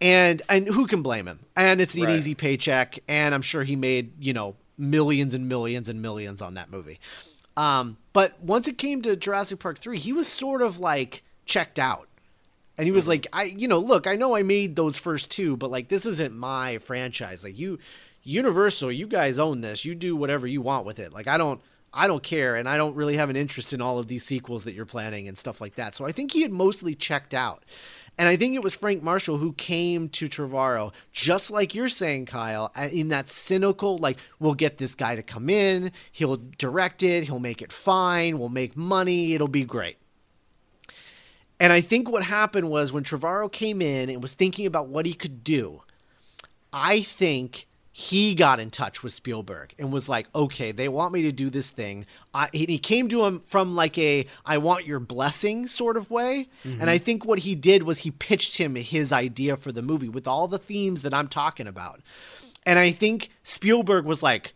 [0.00, 1.38] And and who can blame him?
[1.54, 2.18] And it's an Right.
[2.18, 6.54] easy paycheck and I'm sure he made, you know, millions and millions and millions on
[6.54, 6.98] that movie.
[7.56, 11.78] Um but once it came to Jurassic Park 3, he was sort of like checked
[11.78, 12.08] out.
[12.82, 13.10] And he was mm-hmm.
[13.10, 16.04] like, I, you know, look, I know I made those first two, but like, this
[16.04, 17.44] isn't my franchise.
[17.44, 17.78] Like, you,
[18.24, 19.84] Universal, you guys own this.
[19.84, 21.12] You do whatever you want with it.
[21.12, 21.60] Like, I don't,
[21.94, 24.64] I don't care, and I don't really have an interest in all of these sequels
[24.64, 25.94] that you're planning and stuff like that.
[25.94, 27.64] So I think he had mostly checked out.
[28.18, 32.26] And I think it was Frank Marshall who came to Trevorrow, just like you're saying,
[32.26, 37.22] Kyle, in that cynical, like, we'll get this guy to come in, he'll direct it,
[37.26, 39.98] he'll make it fine, we'll make money, it'll be great.
[41.62, 45.06] And I think what happened was when Trevorrow came in and was thinking about what
[45.06, 45.82] he could do,
[46.72, 51.22] I think he got in touch with Spielberg and was like, okay, they want me
[51.22, 52.04] to do this thing.
[52.34, 56.48] I, he came to him from like a, I want your blessing sort of way.
[56.64, 57.04] And I mm-hmm.
[57.04, 60.48] think what he did was he pitched him his idea for the movie with all
[60.48, 62.00] the themes that I'm talking about.
[62.66, 64.54] And I think Spielberg was like,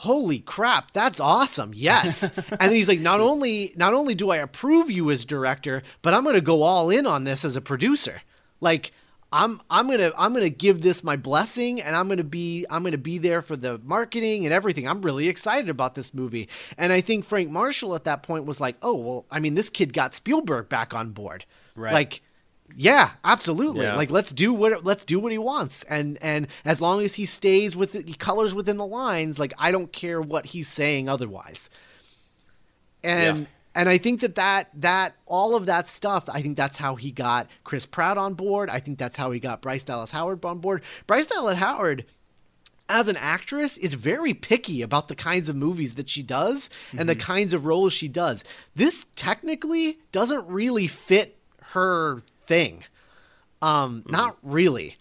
[0.00, 2.22] holy crap that's awesome yes.
[2.50, 6.14] And then he's like not only not only do i approve you as director but
[6.14, 8.22] i'm gonna go all in on this as a producer.
[8.62, 8.92] Like
[9.30, 12.96] i'm i'm gonna i'm gonna give this my blessing and i'm gonna be i'm gonna
[12.98, 14.88] be there for the marketing and everything.
[14.88, 16.48] I'm really excited about this movie.
[16.78, 19.68] And i think frank marshall at that point was like oh well i mean this
[19.68, 21.44] kid got spielberg back on board.
[21.76, 21.92] Right.
[21.92, 22.22] like
[22.76, 23.82] yeah, absolutely.
[23.82, 23.96] Yeah.
[23.96, 27.26] Like let's do what let's do what he wants, and and as long as he
[27.26, 31.08] stays with the he colors within the lines, like I don't care what he's saying
[31.08, 31.70] otherwise.
[33.02, 33.46] And Yeah.
[33.74, 37.10] and I think that that that all of that stuff, I think that's how he
[37.10, 38.70] got Chris Pratt on board.
[38.70, 40.82] I think that's how he got Bryce Dallas Howard on board.
[41.06, 42.04] Bryce Dallas Howard
[42.88, 47.08] as an actress is very picky about the kinds of movies that she does and
[47.08, 47.20] the mm-hmm.
[47.20, 48.42] kinds of roles she does.
[48.74, 51.38] This technically doesn't really fit
[51.70, 52.82] her thing.
[53.62, 54.96] Um, not really.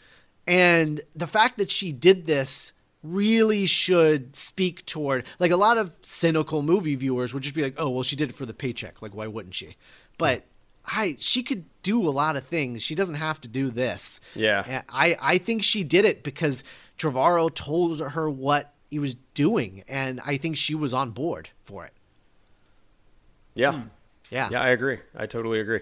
[0.46, 5.96] And the fact that she did this really should speak toward like a lot of
[6.04, 9.02] cynical movie viewers would just be like, "Oh, well she did it for the paycheck.
[9.02, 9.78] Like why wouldn't she?"
[10.20, 10.44] But
[10.86, 12.84] I she could do a lot of things.
[12.84, 14.20] She doesn't have to do this.
[14.36, 14.84] Yeah.
[14.90, 16.64] I I think she did it because
[17.00, 21.84] Trevorrow told her what he was doing and I think she was on board for
[21.86, 21.94] it.
[23.56, 23.82] Yeah.
[24.30, 24.50] Yeah.
[24.52, 25.00] Yeah, I agree.
[25.16, 25.82] I totally agree.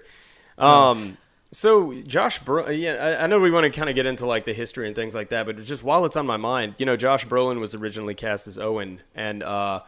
[0.57, 1.17] Um,
[1.51, 4.45] so Josh, Bro- yeah, I, I know we want to kind of get into like
[4.45, 6.97] the history and things like that, but just while it's on my mind, you know,
[6.97, 9.81] Josh Brolin was originally cast as Owen, and uh,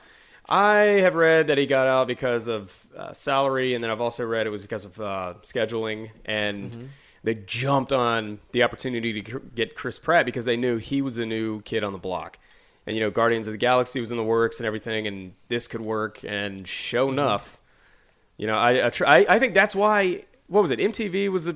[0.48, 4.26] I have read that he got out because of uh, salary, and then I've also
[4.26, 6.90] read it was because of uh, scheduling, and
[7.23, 11.26] they jumped on the opportunity to get Chris Pratt because they knew he was the
[11.26, 12.40] new kid on the block.
[12.88, 15.68] And you know, Guardians of the Galaxy was in the works and everything, and this
[15.68, 16.22] could work.
[16.23, 17.60] And show enough,
[18.38, 20.23] you know, I I, tr- I I think that's why.
[20.49, 20.80] What was it?
[20.80, 21.55] MTV was the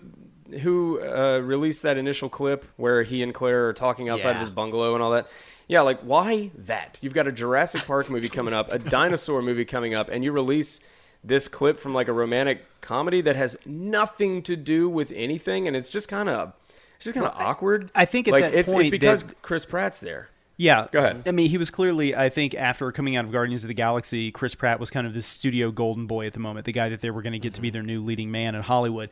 [0.59, 4.49] who uh, released that initial clip where he and Claire are talking outside of his
[4.49, 5.27] bungalow and all that.
[5.67, 6.99] Yeah, like why that?
[7.01, 10.31] You've got a Jurassic Park movie coming up, a dinosaur movie coming up, and you
[10.31, 10.79] release
[11.23, 15.75] this clip from like a romantic comedy that has nothing to do with anything, and
[15.75, 16.53] it's just kind of
[16.97, 17.91] it's just kind of awkward.
[17.95, 20.29] I think at like that it's point it's because that- Chris Pratt's there.
[20.57, 20.88] Yeah.
[20.91, 21.23] Go ahead.
[21.25, 24.31] I mean, he was clearly, I think, after coming out of Guardians of the Galaxy,
[24.31, 27.01] Chris Pratt was kind of this studio golden boy at the moment, the guy that
[27.01, 29.09] they were going to get to be their new leading man in Hollywood.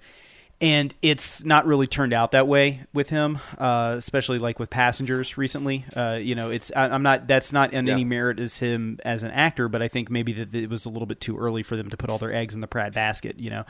[0.62, 5.38] And it's not really turned out that way with him, uh, especially like with Passengers
[5.38, 5.86] recently.
[5.96, 7.94] Uh, you know, it's I, I'm not that's not in Yeah.
[7.94, 10.90] any merit as him as an actor, but I think maybe that it was a
[10.90, 13.40] little bit too early for them to put all their eggs in the Pratt basket.
[13.40, 13.64] You know,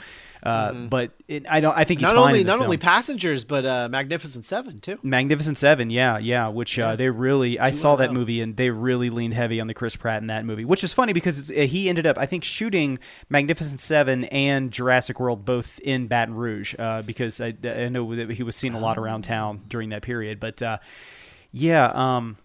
[0.43, 1.77] uh, but it, I don't.
[1.77, 2.15] I think he's Mm-hmm.
[2.18, 4.99] not only not only passengers, but uh, Magnificent Seven too.
[5.01, 6.47] Magnificent Seven, yeah, yeah.
[6.49, 9.73] Which Uh, they really, I saw that movie, and they really leaned heavy on the
[9.73, 10.65] Chris Pratt in that movie.
[10.65, 12.99] Which is funny because it's, uh, he ended up, I think, shooting
[13.30, 18.32] Magnificent Seven and Jurassic World both in Baton Rouge uh, because I, I know that
[18.32, 20.40] he was seen a lot around town during that period.
[20.40, 20.80] But uh,
[21.52, 22.38] yeah, um,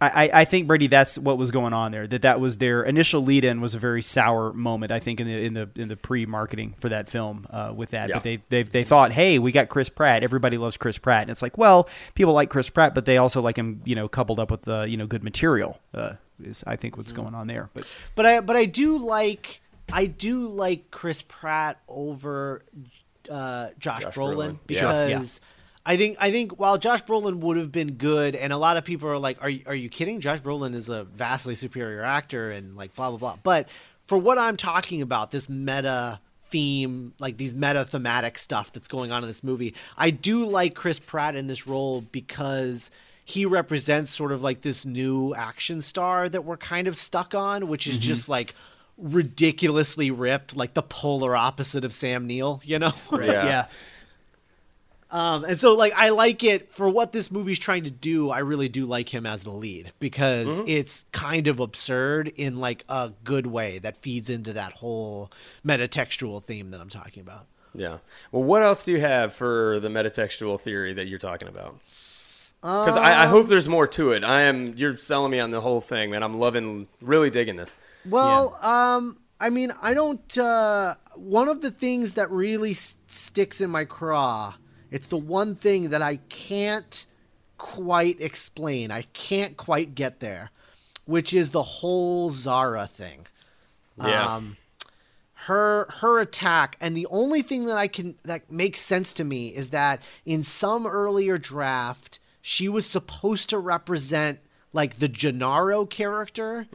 [0.00, 2.06] I, I- think Brady, that's what was going on there.
[2.06, 4.92] That that was their initial lead-in was a very sour moment.
[4.92, 8.08] I think in the in the in the pre-marketing for that film uh, with that.
[8.08, 8.14] Yeah.
[8.14, 10.22] But they, they they thought, hey, we got Chris Pratt.
[10.22, 13.42] Everybody loves Chris Pratt, and it's like, well, people like Chris Pratt, but they also
[13.42, 15.78] like him, you know, coupled up with the you know good material.
[15.92, 16.12] Uh,
[16.42, 17.68] is I think what's going on there.
[17.74, 19.60] But But I but I do like
[19.92, 22.62] I do like Chris Pratt over
[23.30, 24.58] uh, Josh, Josh Brolin, Brolin.
[24.66, 25.40] because
[25.86, 28.84] I think I think while Josh Brolin would have been good, and a lot of
[28.84, 30.20] people are like, "Are you, are you kidding?
[30.20, 33.36] Josh Brolin is a vastly superior actor," and like blah blah blah.
[33.42, 33.68] But
[34.06, 36.20] for what I'm talking about, this meta
[36.50, 40.74] theme, like these meta thematic stuff that's going on in this movie, I do like
[40.74, 42.90] Chris Pratt in this role because
[43.24, 47.68] he represents sort of like this new action star that we're kind of stuck on,
[47.68, 48.54] which is just like
[49.00, 52.92] ridiculously ripped, like the polar opposite of Sam Neill, you know?
[53.12, 53.66] Yeah.
[55.12, 58.30] Um, and so like I like it for what this movie's trying to do.
[58.30, 60.68] I really do like him as the lead because Mm-hmm.
[60.68, 65.32] it's kind of absurd in like a good way that feeds into that whole
[65.66, 67.46] metatextual theme that I'm talking about.
[67.74, 67.98] Yeah.
[68.30, 71.76] Well, what else do you have for the metatextual theory that you're talking about?
[72.60, 74.22] Because I, I hope there's more to it.
[74.22, 74.74] I am.
[74.76, 76.22] You're selling me on the whole thing, man.
[76.22, 77.78] I'm loving, really digging this.
[78.04, 80.38] Well, um, I mean, I don't.
[80.38, 84.54] Uh, one of the things that really s- sticks in my craw,
[84.90, 87.06] it's the one thing that I can't
[87.56, 88.90] quite explain.
[88.90, 90.50] I can't quite get there,
[91.06, 93.26] which is the whole Zara thing.
[93.98, 94.34] Yeah.
[94.36, 94.58] Um,
[95.46, 99.48] her her attack and the only thing that I can that makes sense to me
[99.48, 104.38] is that in some earlier draft she was supposed to represent
[104.72, 106.66] like the Gennaro character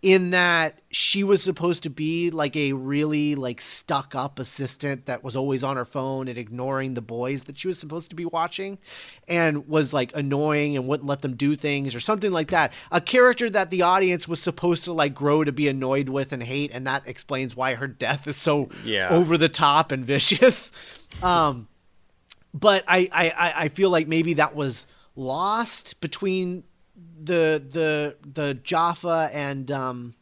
[0.00, 5.24] in that she was supposed to be like a really like stuck up assistant that
[5.24, 8.26] was always on her phone and ignoring the boys that she was supposed to be
[8.26, 8.78] watching
[9.26, 12.70] and was like annoying and wouldn't let them do things or something like that.
[12.92, 16.42] A character that the audience was supposed to like grow to be annoyed with and
[16.42, 19.08] hate and that explains why her death is so Yeah.
[19.08, 20.70] over the top and vicious.
[21.22, 21.68] Um
[22.52, 24.86] but I I- I feel like maybe that was
[25.16, 26.64] lost between
[27.22, 30.14] the the the Jaffa and um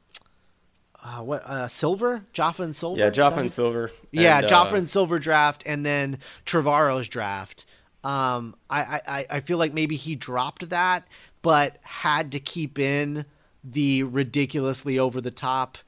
[1.03, 3.53] uh, what uh Silver Jaffa and Silver Yeah, Jaffa and?
[3.53, 3.91] Silver.
[4.11, 7.67] yeah and, Jaffa uh, and Silver draft and then Trevorrow's draft
[8.05, 11.07] um I, I I- I feel like maybe he dropped that
[11.43, 13.25] but had to keep in
[13.65, 15.79] the ridiculously over the top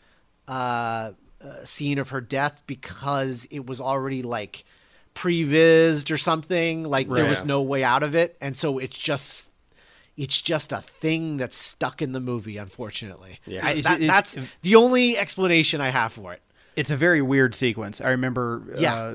[0.49, 1.13] uh,
[1.43, 4.65] uh scene of her death because it was already like
[5.15, 9.51] prevised or something like there was no way out of it and so it's just
[10.17, 13.67] it's just a thing that's stuck in the movie unfortunately Yeah.
[13.67, 16.41] I- It's- that- it's- that's the only explanation i have for it
[16.77, 18.01] It's a very weird sequence.
[18.01, 18.61] I remember.
[18.77, 18.95] Yeah.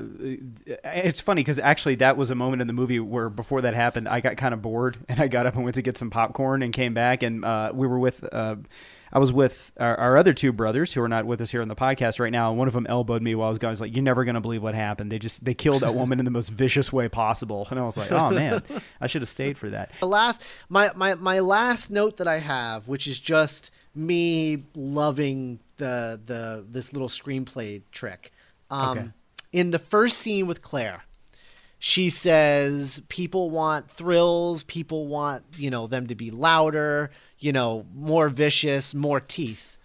[0.82, 4.08] it's funny because actually that was a moment in the movie where before that happened,
[4.08, 6.62] I got kind of bored and I got up and went to get some popcorn
[6.62, 8.24] and came back and uh, we were with.
[8.32, 8.56] Uh,
[9.12, 11.68] I was with our, our other two brothers who are not with us here on
[11.68, 13.70] the podcast right now, and one of them elbowed me while I was going.
[13.70, 15.10] I was like, "You're never gonna believe what happened.
[15.10, 17.96] They just they killed that woman in the most vicious way possible." And I was
[17.96, 18.62] like, "Oh man,
[19.00, 22.38] I should have stayed for that." the last my, my my last note that I
[22.38, 28.32] have, which is just me loving the the this little screenplay trick.
[28.70, 29.08] Um, Okay.
[29.52, 31.02] In the first scene with Claire,
[31.80, 37.10] she says people want thrills, people want you know them to be louder,
[37.40, 39.76] you know more vicious, more teeth.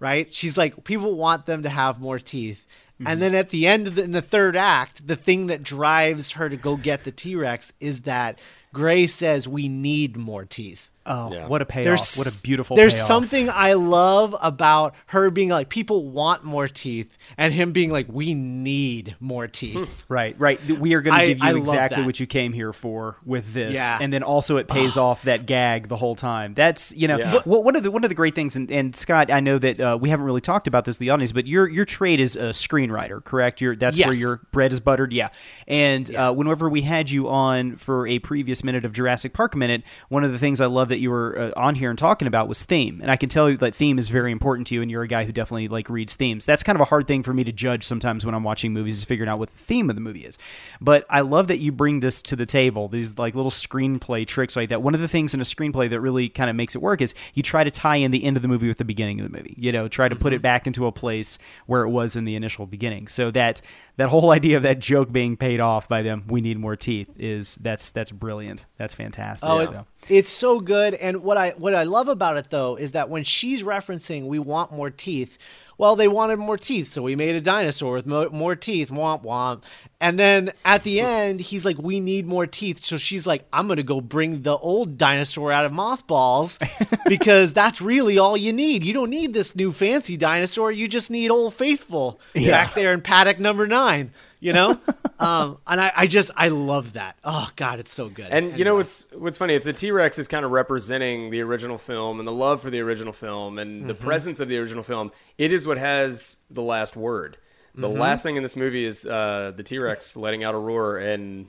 [0.00, 0.32] Right?
[0.32, 2.66] She's like people want them to have more teeth.
[2.98, 3.20] And mm-hmm.
[3.20, 6.48] then at the end of the, in the third act, the thing that drives her
[6.48, 8.38] to go get the T Rex is that
[8.72, 10.90] Gray says we need more teeth.
[11.08, 11.46] Oh, Yeah.
[11.46, 12.16] what a payoff!
[12.18, 12.76] what a beautiful.
[12.76, 13.06] There's payoff.
[13.08, 18.06] something I love about her being like people want more teeth and him being like
[18.08, 20.04] we need more teeth.
[20.08, 20.60] Right, right.
[20.70, 23.74] We are going to give you I exactly what you came here for with this,
[23.74, 23.98] Yeah.
[24.00, 26.54] and then also it pays off that gag the whole time.
[26.54, 27.40] That's you know Yeah.
[27.40, 28.56] wh- one of the one of the great things.
[28.56, 31.10] And, and Scott, I know that uh, we haven't really talked about this to the
[31.10, 33.60] audience, but your your trade is a screenwriter, correct?
[33.60, 35.12] Your that's where your bread is buttered.
[35.12, 35.28] Yeah.
[35.66, 39.82] And Uh, whenever we had you on for a previous minute of Jurassic Park minute,
[40.08, 42.26] one of the things I love that that you were uh, on here and talking
[42.26, 44.82] about was theme, and I can tell you that theme is very important to you,
[44.82, 46.44] and you're a guy who definitely like reads themes.
[46.44, 48.98] That's kind of a hard thing for me to judge sometimes when I'm watching movies,
[48.98, 50.38] is figuring out what the theme of the movie is.
[50.80, 54.56] But I love that you bring this to the table, these like little screenplay tricks
[54.56, 54.82] like that.
[54.82, 57.14] One of the things in a screenplay that really kind of makes it work is
[57.34, 59.36] you try to tie in the end of the movie with the beginning of the
[59.36, 59.54] movie.
[59.56, 62.34] You know, try to put it back into a place where it was in the
[62.34, 63.60] initial beginning, so that
[63.98, 67.10] that whole idea of that joke being paid off by them, we need more teeth,
[67.18, 68.64] is that's that's brilliant.
[68.76, 69.48] That's fantastic.
[69.48, 69.86] Oh, so.
[70.08, 70.94] it's so good.
[70.94, 74.38] And what I what I love about it though is that when she's referencing we
[74.38, 75.36] want more teeth,
[75.78, 78.90] well, they wanted more teeth, so we made a dinosaur with mo- more teeth.
[78.90, 79.62] Womp womp.
[80.00, 83.68] And then at the end, he's like, "We need more teeth." So she's like, "I'm
[83.68, 86.58] gonna go bring the old dinosaur out of mothballs
[87.06, 88.82] because that's really all you need.
[88.82, 90.72] You don't need this new fancy dinosaur.
[90.72, 94.10] You just need old faithful back there in paddock number nine.
[94.40, 94.80] You know."
[95.18, 97.16] um, and I, I just I love that.
[97.24, 98.28] Oh God, it's so good.
[98.30, 99.54] And you know what's what's funny?
[99.54, 102.70] If the T Rex is kind of representing the original film and the love for
[102.70, 106.62] the original film and the presence of the original film, it is what has the
[106.62, 107.36] last word.
[107.74, 110.98] The last thing in this movie is uh, the T Rex letting out a roar,
[110.98, 111.46] and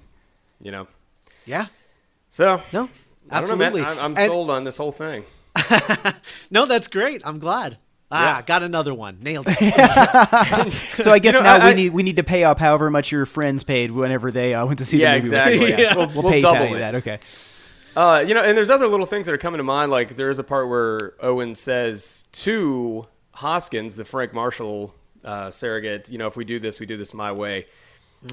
[0.61, 0.87] you know,
[1.45, 1.65] Yeah.
[2.29, 2.89] so No.
[3.31, 3.67] I don't know, man.
[3.67, 3.81] Absolutely.
[3.81, 5.23] I'm, I'm And- sold on this whole thing.
[6.51, 7.21] No, that's great.
[7.25, 7.77] I'm glad.
[8.11, 9.19] Ah, got another one.
[9.21, 10.73] Nailed it.
[11.03, 13.11] So I guess know, now I- we need we need to pay up however much
[13.11, 15.29] your friends paid whenever they uh, went to see Yeah, the movie.
[15.31, 15.71] with exactly.
[15.71, 15.77] you.
[15.77, 15.95] Yeah.
[15.95, 16.79] We'll, We'll, we'll pay double you it.
[16.79, 16.95] that.
[16.95, 17.19] Okay.
[17.95, 19.91] Uh, you know, and there's other little things that are coming to mind.
[19.91, 26.17] Like there's a part where Owen says to Hoskins, the Frank Marshall uh, surrogate, you
[26.17, 27.65] know, if we do this, we do this my way.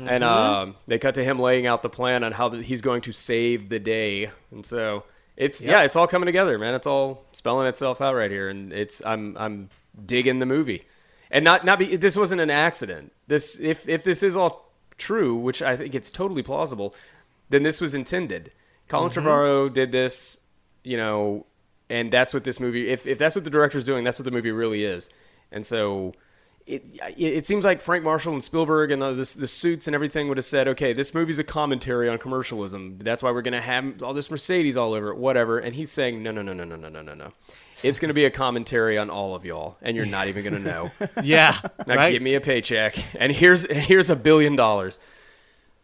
[0.05, 3.03] And um, they cut to him laying out the plan on how the, he's going
[3.03, 4.31] to save the day.
[4.51, 5.05] And so
[5.37, 6.75] it's yeah, it's all coming together, man.
[6.75, 9.71] It's all spelling itself out right here, and it's I'm I'm
[10.05, 10.87] digging the movie,
[11.31, 13.13] and not not be this wasn't an accident.
[13.27, 16.95] This if if this is all true, which I think it's totally plausible,
[17.51, 18.53] then this was intended.
[18.89, 19.27] Colin mm-hmm.
[19.27, 20.39] Trevorrow did this,
[20.85, 21.45] you know,
[21.91, 22.89] and that's what this movie.
[22.89, 25.11] If if that's what the director's doing, that's what the movie really is.
[25.53, 26.15] And so.
[26.67, 26.85] It,
[27.17, 29.95] it, it seems like Frank Marshall and Spielberg and uh, the, the, the suits and
[29.95, 32.99] everything would have said, okay, this movie's a commentary on commercialism.
[32.99, 35.61] That's why we're going to have all this Mercedes all over it, whatever.
[35.61, 37.33] And he's saying, no, no, no, no, no, no, no, no, no.
[37.83, 40.63] It's going to be a commentary on all of y'all, and you're not even going
[40.63, 40.91] to know.
[41.23, 41.61] yeah.
[41.87, 42.11] Now right.
[42.11, 44.99] give me a paycheck, and here's here's a billion dollars.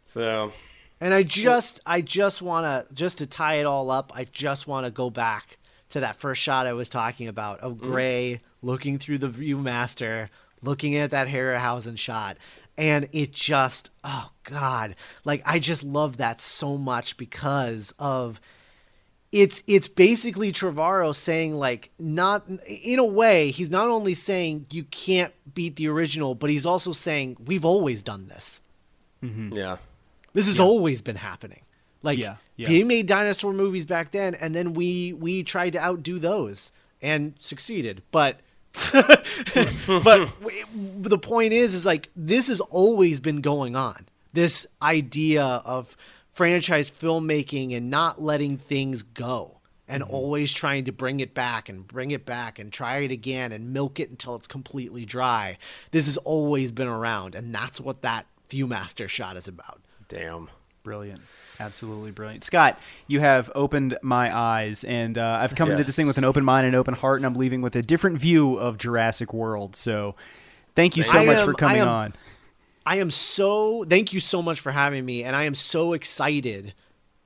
[0.05, 0.53] So
[1.01, 4.67] And I just I just want to just to tie it all up, I just
[4.67, 5.59] want to go back
[5.91, 7.81] to that first shot I was talking about of mm.
[7.81, 10.29] Gray looking through the ViewMaster,
[10.63, 12.39] looking at that Harryhausen shot.
[12.79, 18.41] And it just oh god, like I just love that so much because of
[19.31, 24.85] it's it's basically Trevorrow saying like not in a way he's not only saying you
[24.85, 28.61] can't beat the original, but he's also saying we've always done this.
[29.23, 29.53] Mm-hmm.
[29.53, 29.77] yeah,
[30.33, 31.63] This has always been happening.
[32.03, 32.69] Like Yeah, yeah.
[32.69, 37.35] they made dinosaur movies back then, and then we we tried to outdo those and
[37.39, 38.03] succeeded.
[38.11, 38.41] But
[39.87, 40.31] but
[41.03, 44.09] the point is, is like this has always been going on.
[44.33, 45.97] This idea of
[46.31, 49.59] franchise filmmaking and not letting things go.
[49.89, 50.15] And mm-hmm.
[50.15, 53.75] always trying to bring it back and bring it back and try it again and
[53.75, 55.59] milk it until it's completely dry.
[55.91, 59.81] This has always been around, and that's what that Viewmaster shot is about.
[60.09, 60.49] damn.
[60.83, 61.21] Brilliant.
[61.63, 62.45] Absolutely brilliant.
[62.45, 66.25] Scott, you have opened my eyes, and uh, I've come into this thing with an
[66.25, 69.77] open mind and open heart, and I'm leaving with a different view of Jurassic World.
[69.77, 70.15] So
[70.75, 72.15] thank you so I much am- for coming I am- on.
[72.85, 76.75] I am so thank you so much for having me, and I am so excited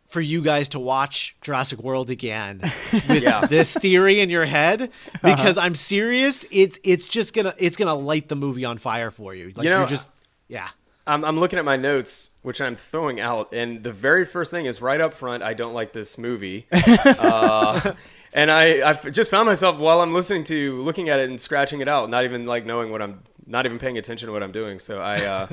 [0.06, 2.60] for you guys to watch Jurassic World again
[2.92, 3.46] with Yeah.
[3.46, 5.34] this theory in your head Uh-huh.
[5.34, 6.44] because I'm serious.
[6.50, 9.52] It's it's just gonna it's gonna light the movie on fire for you.
[9.56, 10.08] Like You know, you're just
[10.46, 10.68] yeah.
[11.08, 14.66] I'm, I'm looking at my notes, which I'm throwing out, and the very first thing
[14.66, 15.42] is right up front.
[15.42, 17.92] I don't like this movie, uh,
[18.32, 21.80] and I I've just found myself while I'm listening to looking at it and scratching
[21.80, 24.52] it out, not even like knowing what I'm, not even paying attention to what I'm
[24.52, 24.78] doing.
[24.78, 25.48] So I, uh,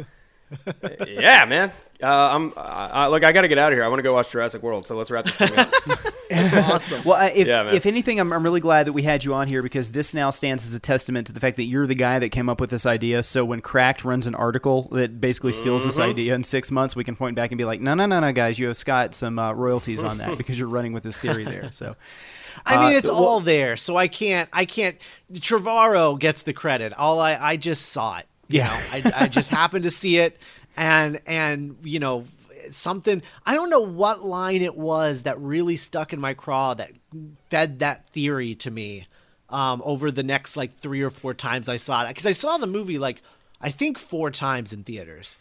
[1.07, 1.71] yeah, man,
[2.03, 3.83] uh, I'm I, I, like I got to get out of here.
[3.83, 4.85] I want to go watch Jurassic World.
[4.85, 5.73] So let's wrap this thing up.
[6.29, 7.03] That's awesome.
[7.05, 9.47] Well, uh, if, Yeah, if anything, I'm, I'm really glad that we had you on
[9.47, 12.19] here because this now stands as a testament to the fact that you're the guy
[12.19, 13.23] that came up with this idea.
[13.23, 17.03] So when Cracked runs an article that basically steals this idea in six months, we
[17.03, 19.37] can point back and be like, no, no, no, no, guys, you have Scott some
[19.37, 21.71] uh, royalties on that because you're running with this theory there.
[21.71, 21.95] So
[22.65, 24.47] I mean, Uh, it's all there, so I can't.
[24.53, 24.97] I can't.
[25.33, 26.93] Trevorrow gets the credit.
[26.93, 28.27] All I, I just saw it.
[28.47, 28.67] You Yeah.
[28.67, 30.37] know, I, I just happened to see it,
[30.77, 32.25] and and you know,
[32.71, 33.21] something.
[33.45, 36.91] I don't know what line it was that really stuck in my craw that
[37.49, 39.07] fed that theory to me.
[39.49, 42.57] Um, over the next like three or four times I saw it, because I saw
[42.57, 43.21] the movie like
[43.61, 45.37] I think four times in theaters.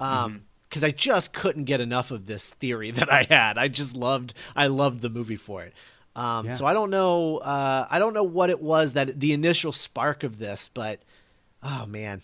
[0.00, 3.58] Um, because I just couldn't get enough of this theory that I had.
[3.58, 5.74] I just loved, I loved the movie for it.
[6.16, 6.54] Um, Yeah.
[6.56, 7.38] So I don't know.
[7.38, 11.00] Uh, I don't know what it was that the initial spark of this, but
[11.62, 12.22] oh man,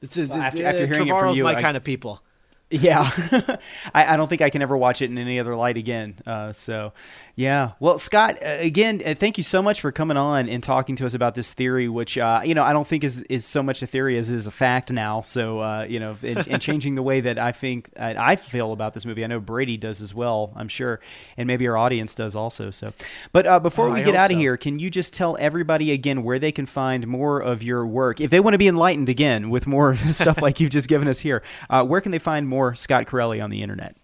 [0.00, 2.22] this is Well, after- uh, after hearing it from you, my I- kind of people.
[2.70, 3.08] Yeah,
[3.94, 6.16] I, I don't think I can ever watch it in any other light again.
[6.26, 6.92] Uh, so,
[7.36, 7.72] yeah.
[7.78, 11.06] Well, Scott, uh, again, uh, thank you so much for coming on and talking to
[11.06, 13.82] us about this theory, which uh, you know I don't think is is so much
[13.82, 15.20] a theory as is a fact now.
[15.20, 18.72] So, uh, you know, and, and changing the way that I think uh, I feel
[18.72, 19.22] about this movie.
[19.22, 20.50] I know Brady does as well.
[20.56, 20.98] I'm sure,
[21.36, 22.70] and maybe our audience does also.
[22.70, 22.92] So,
[23.30, 24.40] but uh, before Oh, we I get out of so.
[24.40, 28.20] here, can you just tell everybody again where they can find more of your work
[28.20, 31.20] if they want to be enlightened again with more stuff like you've just given us
[31.20, 31.42] here?
[31.70, 33.96] Uh, where can they find more Scott Corelli on the internet?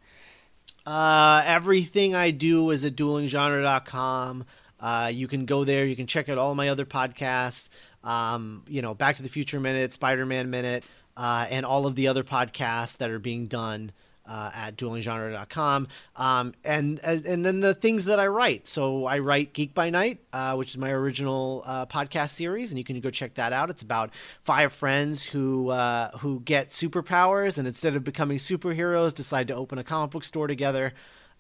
[0.87, 4.45] Uh, everything I do is at duelinggenre.com.
[4.81, 5.85] Uh, you can go there.
[5.85, 7.69] You can check out all my other podcasts.
[8.03, 10.85] Um, you know, Back to the Future Minute, Spider Man Minute,
[11.17, 13.93] uh, and all of the other podcasts that are being done
[14.27, 15.89] uh, at duelinggenre.com.
[16.17, 18.67] Um, and and then the things that I write.
[18.67, 22.79] So I write Geek by Night, uh, which is my original uh, podcast series, and
[22.79, 23.71] you can go check that out.
[23.71, 24.11] It's about
[24.43, 29.79] five friends who uh, who get superpowers, and instead of becoming superheroes, decide to open
[29.79, 30.93] a comic book store together.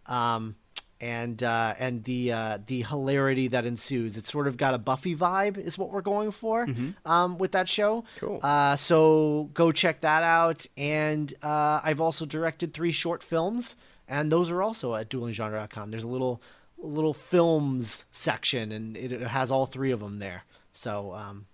[0.06, 0.56] Um,
[1.00, 4.16] and uh, and the uh, the hilarity that ensues.
[4.16, 6.66] It's sort of got a Buffy vibe, is what we're going for
[7.04, 8.04] um, with that show.
[8.18, 8.40] Cool.
[8.42, 10.66] Uh, so go check that out.
[10.76, 13.76] And uh, I've also directed three short films,
[14.08, 15.90] and those are also at duelinggenre.com.
[15.90, 16.42] There's a little
[16.78, 20.44] little films section, and it, it has all three of them there.
[20.72, 21.46] So um,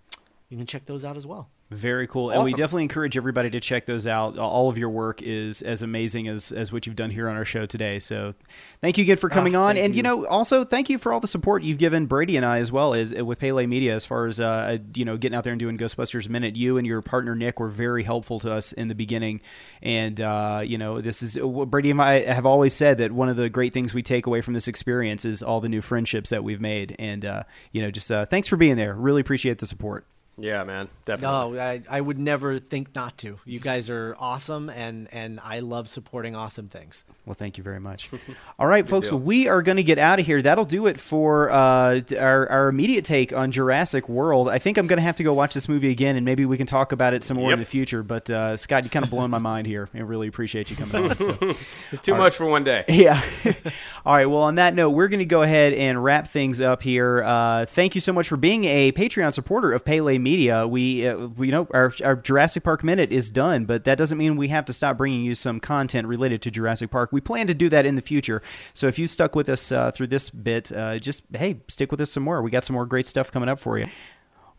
[0.49, 1.49] you can check those out as well.
[1.69, 2.31] Very cool.
[2.31, 4.37] And we definitely encourage everybody to check those out.
[4.37, 7.43] All of your work is as amazing as, as what you've done here on our
[7.43, 7.99] show today.
[7.99, 8.33] So
[8.79, 9.77] thank you again for coming Ah, on.
[9.77, 9.97] And, you.
[9.97, 10.03] you.
[10.03, 12.93] know, also thank you for all the support you've given Brady and I as well
[12.93, 15.59] as uh, with Pele Media as far as, uh, you know, getting out there and
[15.59, 16.55] doing Ghostbusters Minute.
[16.55, 19.41] You and your partner, Nick, were very helpful to us in the beginning.
[19.81, 23.27] And, uh, you know, this is what Brady and I have always said that one
[23.27, 26.29] of the great things we take away from this experience is all the new friendships
[26.29, 26.95] that we've made.
[26.97, 28.93] And, uh, you know, just uh, thanks for being there.
[28.95, 30.05] Really appreciate the support.
[30.39, 31.57] Yeah, man, definitely.
[31.57, 33.39] No, I, I would never think not to.
[33.45, 37.03] You guys are awesome, and, and I love supporting awesome things.
[37.25, 38.09] Well, thank you very much.
[38.59, 39.17] All right, folks, deal.
[39.17, 40.41] we are going to get out of here.
[40.41, 44.47] That'll do it for uh, our, our immediate take on Jurassic World.
[44.47, 46.55] I think I'm going to have to go watch this movie again, and maybe we
[46.55, 48.03] can talk about it some more in the future.
[48.03, 49.89] But, uh, Scott, you kind of blown my mind here.
[49.93, 51.17] I really appreciate you coming on.
[51.17, 51.37] So.
[51.91, 52.85] It's too much for one day.
[52.97, 53.21] Yeah.
[54.05, 54.25] All right.
[54.25, 57.23] Well, on that note, we're going to go ahead and wrap things up here.
[57.23, 60.67] Uh, thank you so much for being a Patreon supporter of Pele Media.
[60.67, 64.17] We, uh, we you know our, our Jurassic Park minute is done, but that doesn't
[64.17, 67.11] mean we have to stop bringing you some content related to Jurassic Park.
[67.13, 68.41] We plan to do that in the future.
[68.73, 72.01] So if you stuck with us uh, through this bit, uh, just hey, stick with
[72.01, 72.41] us some more.
[72.41, 73.85] We got some more great stuff coming up for you.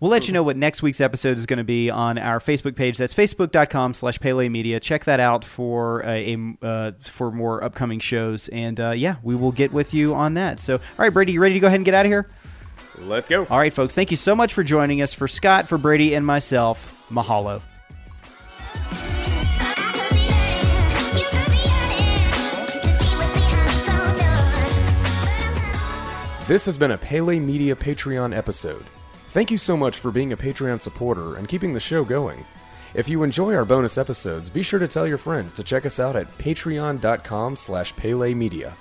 [0.01, 2.77] We'll let you know what next week's episode is going to be on our Facebook
[2.77, 2.99] page.
[2.99, 4.79] That's facebook.com slash Pele Media.
[4.79, 8.47] Check that out for a, a uh, for more upcoming shows.
[8.49, 10.61] And uh, yeah, we will get with you on that.
[10.61, 12.29] So, all right, Brady, you ready to go ahead and get out of here?
[13.01, 13.47] Let's go.
[13.49, 15.13] All right, folks, thank you so much for joining us.
[15.13, 17.63] For Scott, for Brady, and myself, mahalo.
[26.49, 28.87] This has been a Pele Media Patreon episode.
[29.29, 32.47] Thank you so much for being a Patreon supporter and keeping the show going.
[32.95, 36.01] If you enjoy our bonus episodes, be sure to tell your friends to check us
[36.01, 38.73] out at patreon.com slash pelemedia.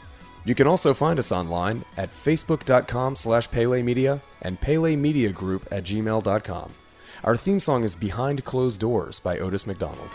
[0.48, 6.72] You can also find us online at facebook.com slash pelemedia and pelemediagroup at gmail.com.
[7.26, 10.08] Our theme song is Behind Closed Doors by Otis McDonald.